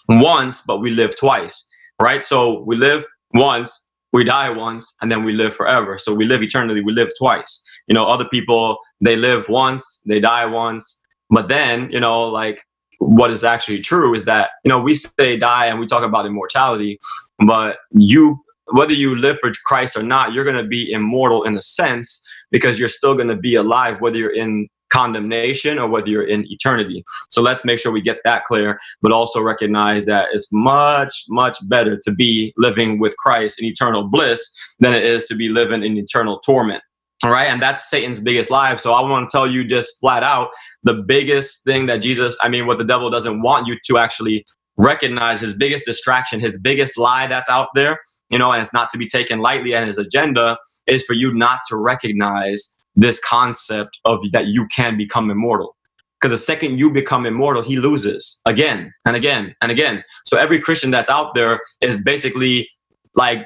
[0.10, 1.68] once, but we live twice,
[2.02, 2.24] right?
[2.24, 5.98] So we live once, we die once, and then we live forever.
[6.00, 7.64] So we live eternally, we live twice.
[7.90, 12.64] You know, other people they live once, they die once, but then you know, like
[13.00, 16.26] what is actually true is that you know we say die and we talk about
[16.26, 17.00] immortality,
[17.46, 21.58] but you whether you live for Christ or not, you're going to be immortal in
[21.58, 26.10] a sense because you're still going to be alive, whether you're in condemnation or whether
[26.10, 27.04] you're in eternity.
[27.30, 31.58] So let's make sure we get that clear, but also recognize that it's much, much
[31.68, 35.84] better to be living with Christ in eternal bliss than it is to be living
[35.84, 36.82] in eternal torment.
[37.26, 37.48] All right.
[37.48, 38.76] And that's Satan's biggest lie.
[38.78, 40.50] So I want to tell you just flat out
[40.84, 44.46] the biggest thing that Jesus, I mean, what the devil doesn't want you to actually
[44.78, 48.00] recognize his biggest distraction, his biggest lie that's out there,
[48.30, 49.76] you know, and it's not to be taken lightly.
[49.76, 50.58] And his agenda
[50.88, 55.76] is for you not to recognize this concept of that you can become immortal.
[56.22, 60.04] Because the second you become immortal, he loses again and again and again.
[60.26, 62.70] So every Christian that's out there is basically
[63.16, 63.46] like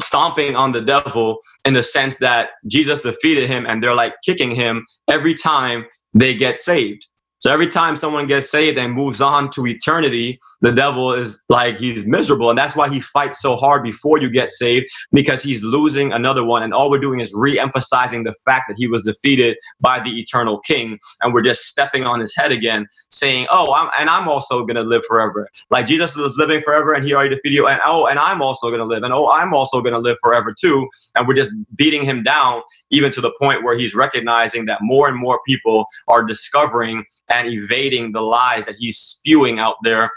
[0.00, 4.54] stomping on the devil in the sense that Jesus defeated him and they're like kicking
[4.54, 7.06] him every time they get saved.
[7.46, 11.78] So every time someone gets saved and moves on to eternity, the devil is like
[11.78, 12.50] he's miserable.
[12.50, 16.44] And that's why he fights so hard before you get saved because he's losing another
[16.44, 16.64] one.
[16.64, 20.18] And all we're doing is re emphasizing the fact that he was defeated by the
[20.18, 20.98] eternal king.
[21.20, 24.74] And we're just stepping on his head again, saying, Oh, I'm, and I'm also going
[24.74, 25.48] to live forever.
[25.70, 27.68] Like Jesus is living forever and he already defeated you.
[27.68, 29.04] And oh, and I'm also going to live.
[29.04, 30.88] And oh, I'm also going to live forever too.
[31.14, 35.06] And we're just beating him down, even to the point where he's recognizing that more
[35.06, 37.04] and more people are discovering
[37.36, 40.10] and evading the lies that he's spewing out there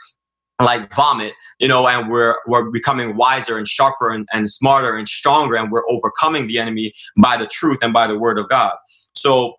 [0.61, 5.07] like vomit you know and we're we're becoming wiser and sharper and, and smarter and
[5.07, 8.73] stronger and we're overcoming the enemy by the truth and by the word of god.
[9.15, 9.55] So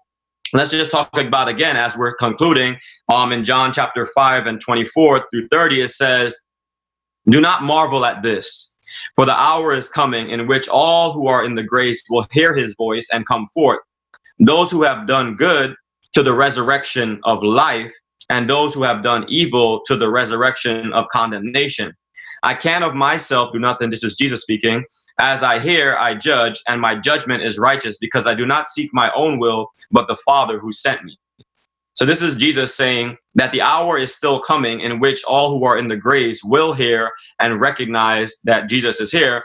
[0.53, 2.77] let's just talk about again as we're concluding
[3.09, 6.37] um in john chapter 5 and 24 through 30 it says
[7.29, 8.71] do not marvel at this
[9.15, 12.55] for the hour is coming in which all who are in the grace will hear
[12.55, 13.81] his voice and come forth.
[14.39, 15.75] Those who have done good
[16.13, 17.93] to the resurrection of life,
[18.29, 21.95] and those who have done evil to the resurrection of condemnation.
[22.43, 23.91] I can of myself do nothing.
[23.91, 24.85] This is Jesus speaking.
[25.19, 28.91] As I hear, I judge, and my judgment is righteous because I do not seek
[28.95, 31.19] my own will, but the Father who sent me.
[31.95, 35.65] So this is Jesus saying that the hour is still coming in which all who
[35.67, 39.45] are in the graves will hear and recognize that Jesus is here.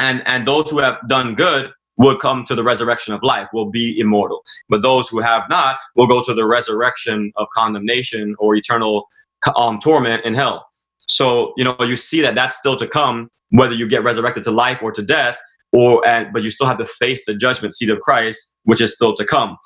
[0.00, 3.70] And, and those who have done good will come to the resurrection of life, will
[3.70, 4.42] be immortal.
[4.68, 9.08] But those who have not will go to the resurrection of condemnation or eternal
[9.56, 10.66] um, torment in hell.
[11.08, 14.50] So, you know, you see that that's still to come, whether you get resurrected to
[14.50, 15.36] life or to death,
[15.72, 18.94] or and but you still have to face the judgment seat of Christ, which is
[18.94, 19.56] still to come.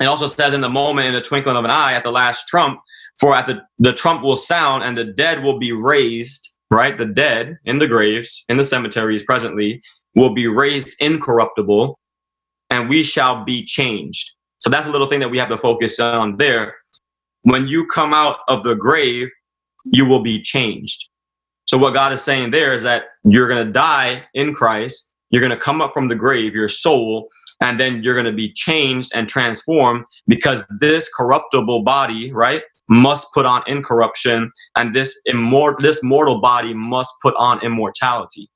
[0.00, 2.48] It also says in the moment, in the twinkling of an eye, at the last
[2.48, 2.80] trump,
[3.20, 6.96] for at the, the trump will sound and the dead will be raised, right?
[6.96, 9.82] The dead in the graves, in the cemeteries presently,
[10.14, 11.98] will be raised incorruptible,
[12.70, 14.34] and we shall be changed.
[14.58, 16.76] So that's a little thing that we have to focus on there.
[17.42, 19.28] When you come out of the grave,
[19.84, 21.08] you will be changed.
[21.66, 25.12] So what God is saying there is that you're going to die in Christ.
[25.30, 27.28] You're going to come up from the grave, your soul,
[27.60, 33.32] and then you're going to be changed and transformed because this corruptible body, right, must
[33.32, 38.50] put on incorruption, and this immortal, this mortal body must put on immortality.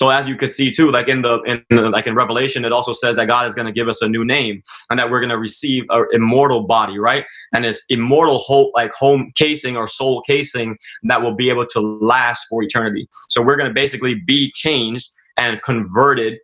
[0.00, 2.72] So as you can see too, like in the in the, like in Revelation, it
[2.72, 5.20] also says that God is going to give us a new name and that we're
[5.20, 7.26] going to receive an immortal body, right?
[7.52, 11.80] And it's immortal whole like home casing or soul casing that will be able to
[12.00, 13.10] last for eternity.
[13.28, 16.38] So we're going to basically be changed and converted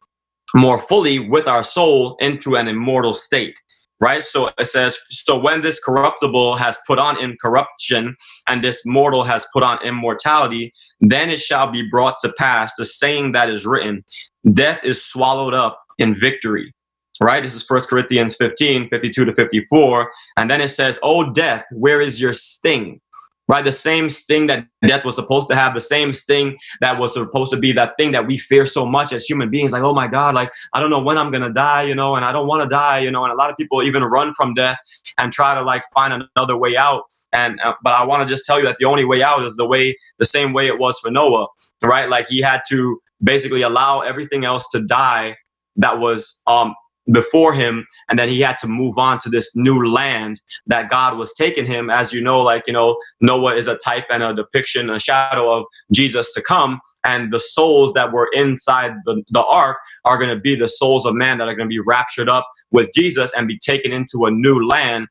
[0.54, 3.58] more fully with our soul into an immortal state
[4.00, 4.22] right?
[4.22, 8.16] So it says so when this corruptible has put on incorruption
[8.46, 12.84] and this mortal has put on immortality then it shall be brought to pass the
[12.84, 14.04] saying that is written
[14.52, 16.72] death is swallowed up in victory
[17.20, 17.42] right?
[17.42, 22.00] This is first corinthians 15 52 to 54 and then it says oh death where
[22.00, 23.00] is your sting
[23.48, 23.64] right?
[23.64, 27.52] The same sting that death was supposed to have, the same sting that was supposed
[27.52, 29.72] to be that thing that we fear so much as human beings.
[29.72, 32.24] Like, oh my God, like, I don't know when I'm to die, you know, and
[32.24, 34.54] I don't want to die, you know, and a lot of people even run from
[34.54, 34.78] death
[35.18, 37.04] and try to like find another way out.
[37.32, 39.56] And, uh, but I want to just tell you that the only way out is
[39.56, 41.46] the way, the same way it was for Noah,
[41.84, 42.08] right?
[42.08, 45.36] Like he had to basically allow everything else to die
[45.76, 46.74] that was um,
[47.12, 51.16] before him and then he had to move on to this new land that god
[51.16, 51.88] was taking him.
[51.90, 55.50] As you know like you know noah is a type and a depiction a shadow
[55.50, 60.34] of jesus to come and the souls that were inside the, the ark are going
[60.34, 63.32] to be the souls of man that are going to be raptured up with jesus
[63.36, 65.06] and be taken into a new land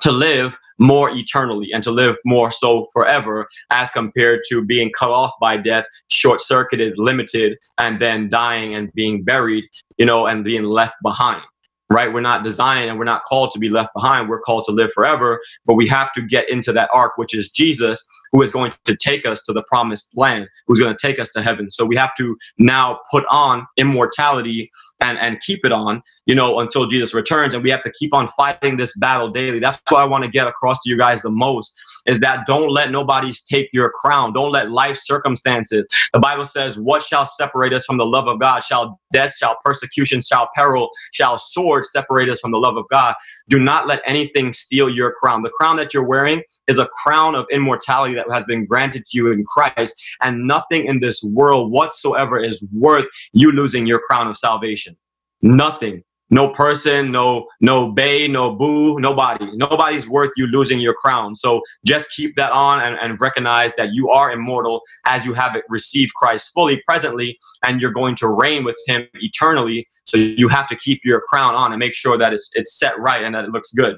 [0.00, 5.10] to live more eternally and to live more so forever as compared to being cut
[5.10, 9.64] off by death, short circuited, limited, and then dying and being buried,
[9.98, 11.42] you know, and being left behind.
[11.90, 12.12] Right?
[12.12, 14.28] We're not designed and we're not called to be left behind.
[14.28, 17.50] We're called to live forever, but we have to get into that ark, which is
[17.50, 21.20] Jesus, who is going to take us to the promised land, who's going to take
[21.20, 21.70] us to heaven.
[21.70, 24.70] So we have to now put on immortality
[25.00, 27.54] and, and keep it on, you know, until Jesus returns.
[27.54, 29.58] And we have to keep on fighting this battle daily.
[29.58, 32.70] That's what I want to get across to you guys the most is that don't
[32.70, 34.32] let nobody take your crown.
[34.32, 35.84] Don't let life circumstances.
[36.12, 38.62] The Bible says, What shall separate us from the love of God?
[38.62, 43.14] Shall death, shall persecution, shall peril, shall sword separate us from the love of God?
[43.48, 45.42] Do not let anything steal your crown.
[45.42, 49.18] The crown that you're wearing is a crown of immortality that has been granted to
[49.18, 54.26] you in Christ, and nothing in this world whatsoever is worth you losing your crown
[54.26, 54.96] of salvation.
[55.42, 59.46] Nothing no person, no no bay, no boo, nobody.
[59.56, 61.34] Nobody's worth you losing your crown.
[61.34, 65.54] So just keep that on and, and recognize that you are immortal as you have
[65.54, 69.86] it received Christ fully presently, and you're going to reign with him eternally.
[70.06, 72.98] So you have to keep your crown on and make sure that it's it's set
[72.98, 73.96] right and that it looks good.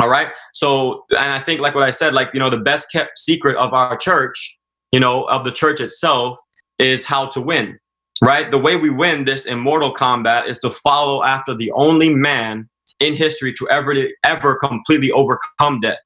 [0.00, 0.32] All right.
[0.54, 3.56] So and I think like what I said, like you know, the best kept secret
[3.56, 4.58] of our church,
[4.92, 6.38] you know, of the church itself
[6.78, 7.78] is how to win
[8.20, 8.50] right?
[8.50, 12.68] The way we win this immortal combat is to follow after the only man
[13.00, 13.94] in history to ever
[14.24, 15.98] ever completely overcome death.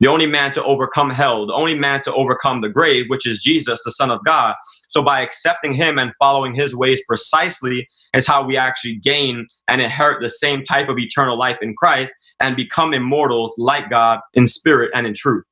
[0.00, 3.40] The only man to overcome hell, the only man to overcome the grave, which is
[3.40, 4.56] Jesus, the Son of God.
[4.88, 9.80] So, by accepting him and following his ways precisely, is how we actually gain and
[9.80, 14.44] inherit the same type of eternal life in Christ and become immortals like God in
[14.44, 15.44] spirit and in truth.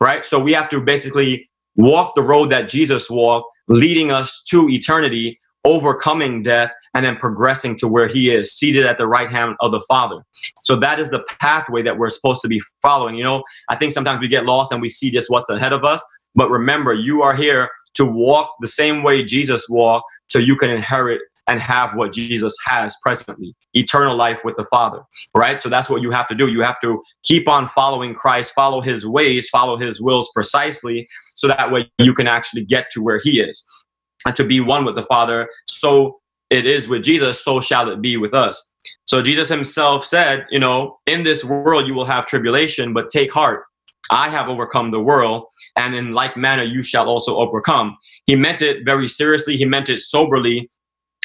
[0.00, 0.24] Right?
[0.24, 5.38] So, we have to basically walk the road that Jesus walked, leading us to eternity
[5.64, 9.72] overcoming death and then progressing to where he is seated at the right hand of
[9.72, 10.24] the father
[10.64, 13.92] so that is the pathway that we're supposed to be following you know i think
[13.92, 16.04] sometimes we get lost and we see just what's ahead of us
[16.34, 20.70] but remember you are here to walk the same way jesus walked so you can
[20.70, 25.02] inherit and have what Jesus has presently eternal life with the Father,
[25.34, 25.60] right?
[25.60, 26.48] So that's what you have to do.
[26.50, 31.48] You have to keep on following Christ, follow his ways, follow his wills precisely, so
[31.48, 33.83] that way you can actually get to where he is
[34.26, 35.48] and to be one with the Father.
[35.68, 36.20] So
[36.50, 38.72] it is with Jesus, so shall it be with us.
[39.06, 43.08] So So Jesus himself said, you know, in this world you will have tribulation, but
[43.08, 43.62] take heart.
[44.10, 45.44] I have overcome the world,
[45.76, 47.96] and in like manner you shall also overcome.
[48.26, 50.68] He meant it very seriously, he meant it soberly,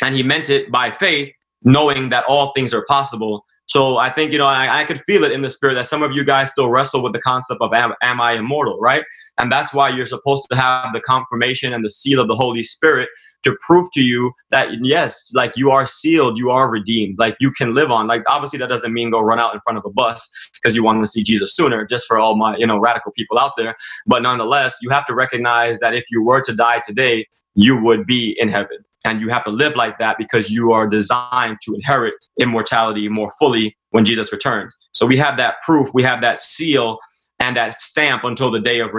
[0.04, 1.34] and he meant it by faith,
[1.64, 3.44] knowing that all things are possible.
[3.70, 6.02] So I think, you know, I, I could feel it in the spirit that some
[6.02, 9.04] of you guys still wrestle with the concept of am, am I immortal, right?
[9.38, 12.64] And that's why you're supposed to have the confirmation and the seal of the Holy
[12.64, 13.10] Spirit
[13.44, 17.52] to prove to you that yes, like you are sealed, you are redeemed, like you
[17.52, 18.08] can live on.
[18.08, 20.84] Like obviously that doesn't mean go run out in front of a bus because you
[20.84, 23.76] want to see Jesus sooner, just for all my, you know, radical people out there.
[24.08, 28.08] But nonetheless, you have to recognize that if you were to die today, you would
[28.08, 28.80] be in heaven.
[29.06, 33.32] And you have to live like that because you are designed to inherit immortality more
[33.40, 34.76] fully when Jesus returns.
[34.94, 37.00] So we have that proof, we have that seal
[37.40, 38.92] and that stamp until the day of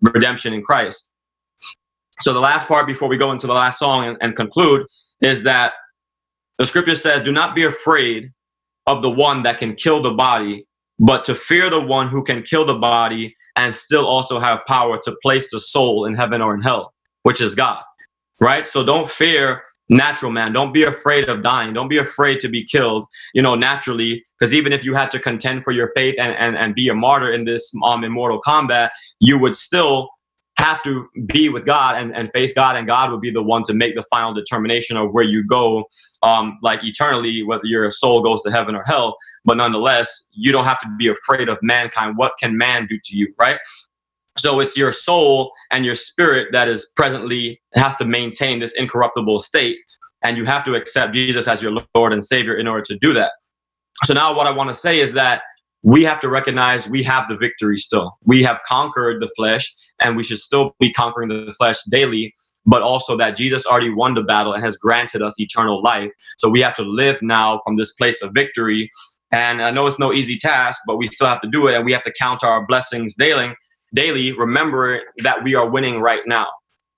[0.00, 1.10] redemption in Christ.
[2.20, 4.86] So the last part before we go into the last song and, and conclude
[5.20, 5.74] is that
[6.58, 8.30] the scripture says, Do not be afraid
[8.86, 10.66] of the one that can kill the body,
[10.98, 14.98] but to fear the one who can kill the body and still also have power
[15.04, 17.82] to place the soul in heaven or in hell, which is God
[18.40, 18.66] right?
[18.66, 20.52] So don't fear natural man.
[20.52, 21.72] Don't be afraid of dying.
[21.72, 24.22] Don't be afraid to be killed, you know, naturally.
[24.38, 26.94] Because even if you had to contend for your faith and, and, and be a
[26.94, 30.08] martyr in this um, immortal combat, you would still
[30.58, 33.64] have to be with God and, and face God, and God would be the one
[33.64, 35.86] to make the final determination of where you go,
[36.22, 39.16] um, like eternally, whether your soul goes to heaven or hell.
[39.44, 42.16] But nonetheless, you don't have to be afraid of mankind.
[42.16, 43.58] What can man do to you, right?
[44.38, 49.40] So it's your soul and your spirit that is presently has to maintain this incorruptible
[49.40, 49.78] state.
[50.22, 53.12] And you have to accept Jesus as your Lord and Savior in order to do
[53.12, 53.32] that.
[54.04, 55.42] So now what I want to say is that
[55.82, 58.16] we have to recognize we have the victory still.
[58.24, 62.82] We have conquered the flesh and we should still be conquering the flesh daily, but
[62.82, 66.10] also that Jesus already won the battle and has granted us eternal life.
[66.38, 68.90] So we have to live now from this place of victory.
[69.32, 71.74] And uh, I know it's no easy task, but we still have to do it
[71.74, 73.54] and we have to count our blessings daily
[73.94, 76.46] daily, remember that we are winning right now,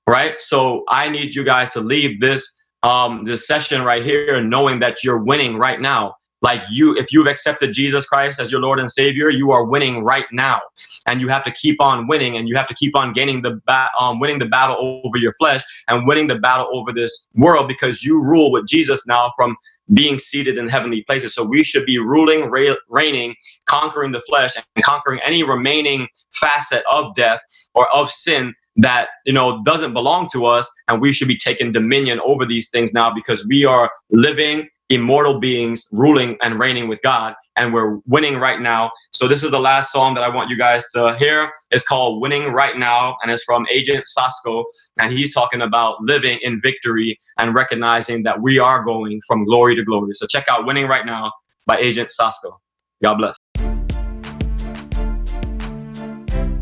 [0.06, 0.40] right?
[0.40, 5.02] So I need you guys to leave this um, this session right here knowing that
[5.02, 6.16] you're winning right now.
[6.42, 10.04] Like you, if you've accepted Jesus Christ as your Lord and Savior, you are winning
[10.04, 10.60] right now,
[11.06, 13.62] and you have to keep on winning, and you have to keep on gaining the
[13.66, 17.66] ba- um, winning the battle over your flesh and winning the battle over this world
[17.66, 19.56] because you rule with Jesus now from
[19.92, 21.34] being seated in heavenly places.
[21.34, 22.50] So we should be ruling,
[22.88, 23.34] reigning,
[23.66, 27.40] conquering the flesh, and conquering any remaining facet of death
[27.74, 31.70] or of sin that you know doesn't belong to us and we should be taking
[31.70, 37.00] dominion over these things now because we are living immortal beings ruling and reigning with
[37.02, 38.90] God, and we're winning right now.
[39.12, 41.50] So this is the last song that I want you guys to hear.
[41.70, 44.64] It's called "Winning Right Now," and it's from Agent Sasco,
[44.98, 49.74] and he's talking about living in victory and recognizing that we are going from glory
[49.76, 50.14] to glory.
[50.14, 51.32] So check out "Winning Right Now"
[51.66, 52.60] by Agent Sasco.
[53.02, 53.36] God bless.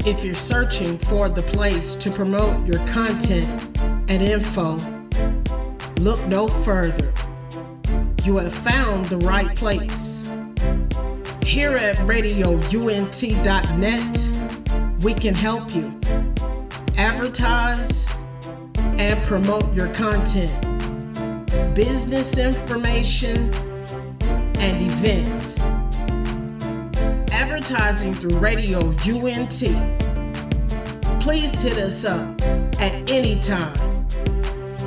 [0.05, 3.79] If you're searching for the place to promote your content
[4.11, 4.77] and info,
[6.01, 7.13] look no further
[8.25, 10.29] you have found the right place.
[11.45, 12.59] Here at radiount.net,
[15.03, 15.99] we can help you
[16.97, 18.09] advertise
[18.77, 20.53] and promote your content,
[21.75, 23.53] business information,
[24.59, 25.61] and events.
[27.33, 29.65] Advertising through Radio UNT.
[31.21, 32.41] Please hit us up
[32.81, 34.07] at any time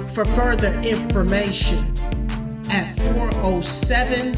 [0.09, 1.94] for further information
[2.69, 4.33] at 407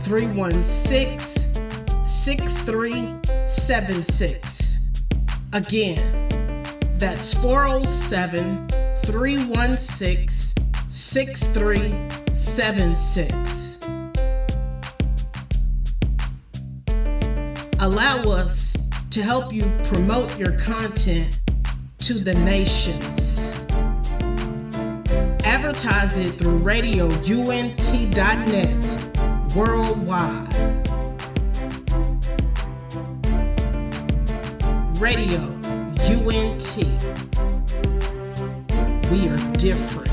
[0.00, 1.64] 316
[2.04, 4.88] 6376.
[5.52, 6.28] Again,
[6.98, 8.68] that's 407
[9.04, 13.80] 316 6376.
[17.78, 18.74] Allow us
[19.10, 21.40] to help you promote your content
[21.98, 23.25] to the nations
[25.76, 27.14] advertise it through radiount.net
[29.54, 30.54] worldwide.
[34.98, 35.42] Radio
[36.08, 36.76] UNT.
[39.10, 40.05] We are different.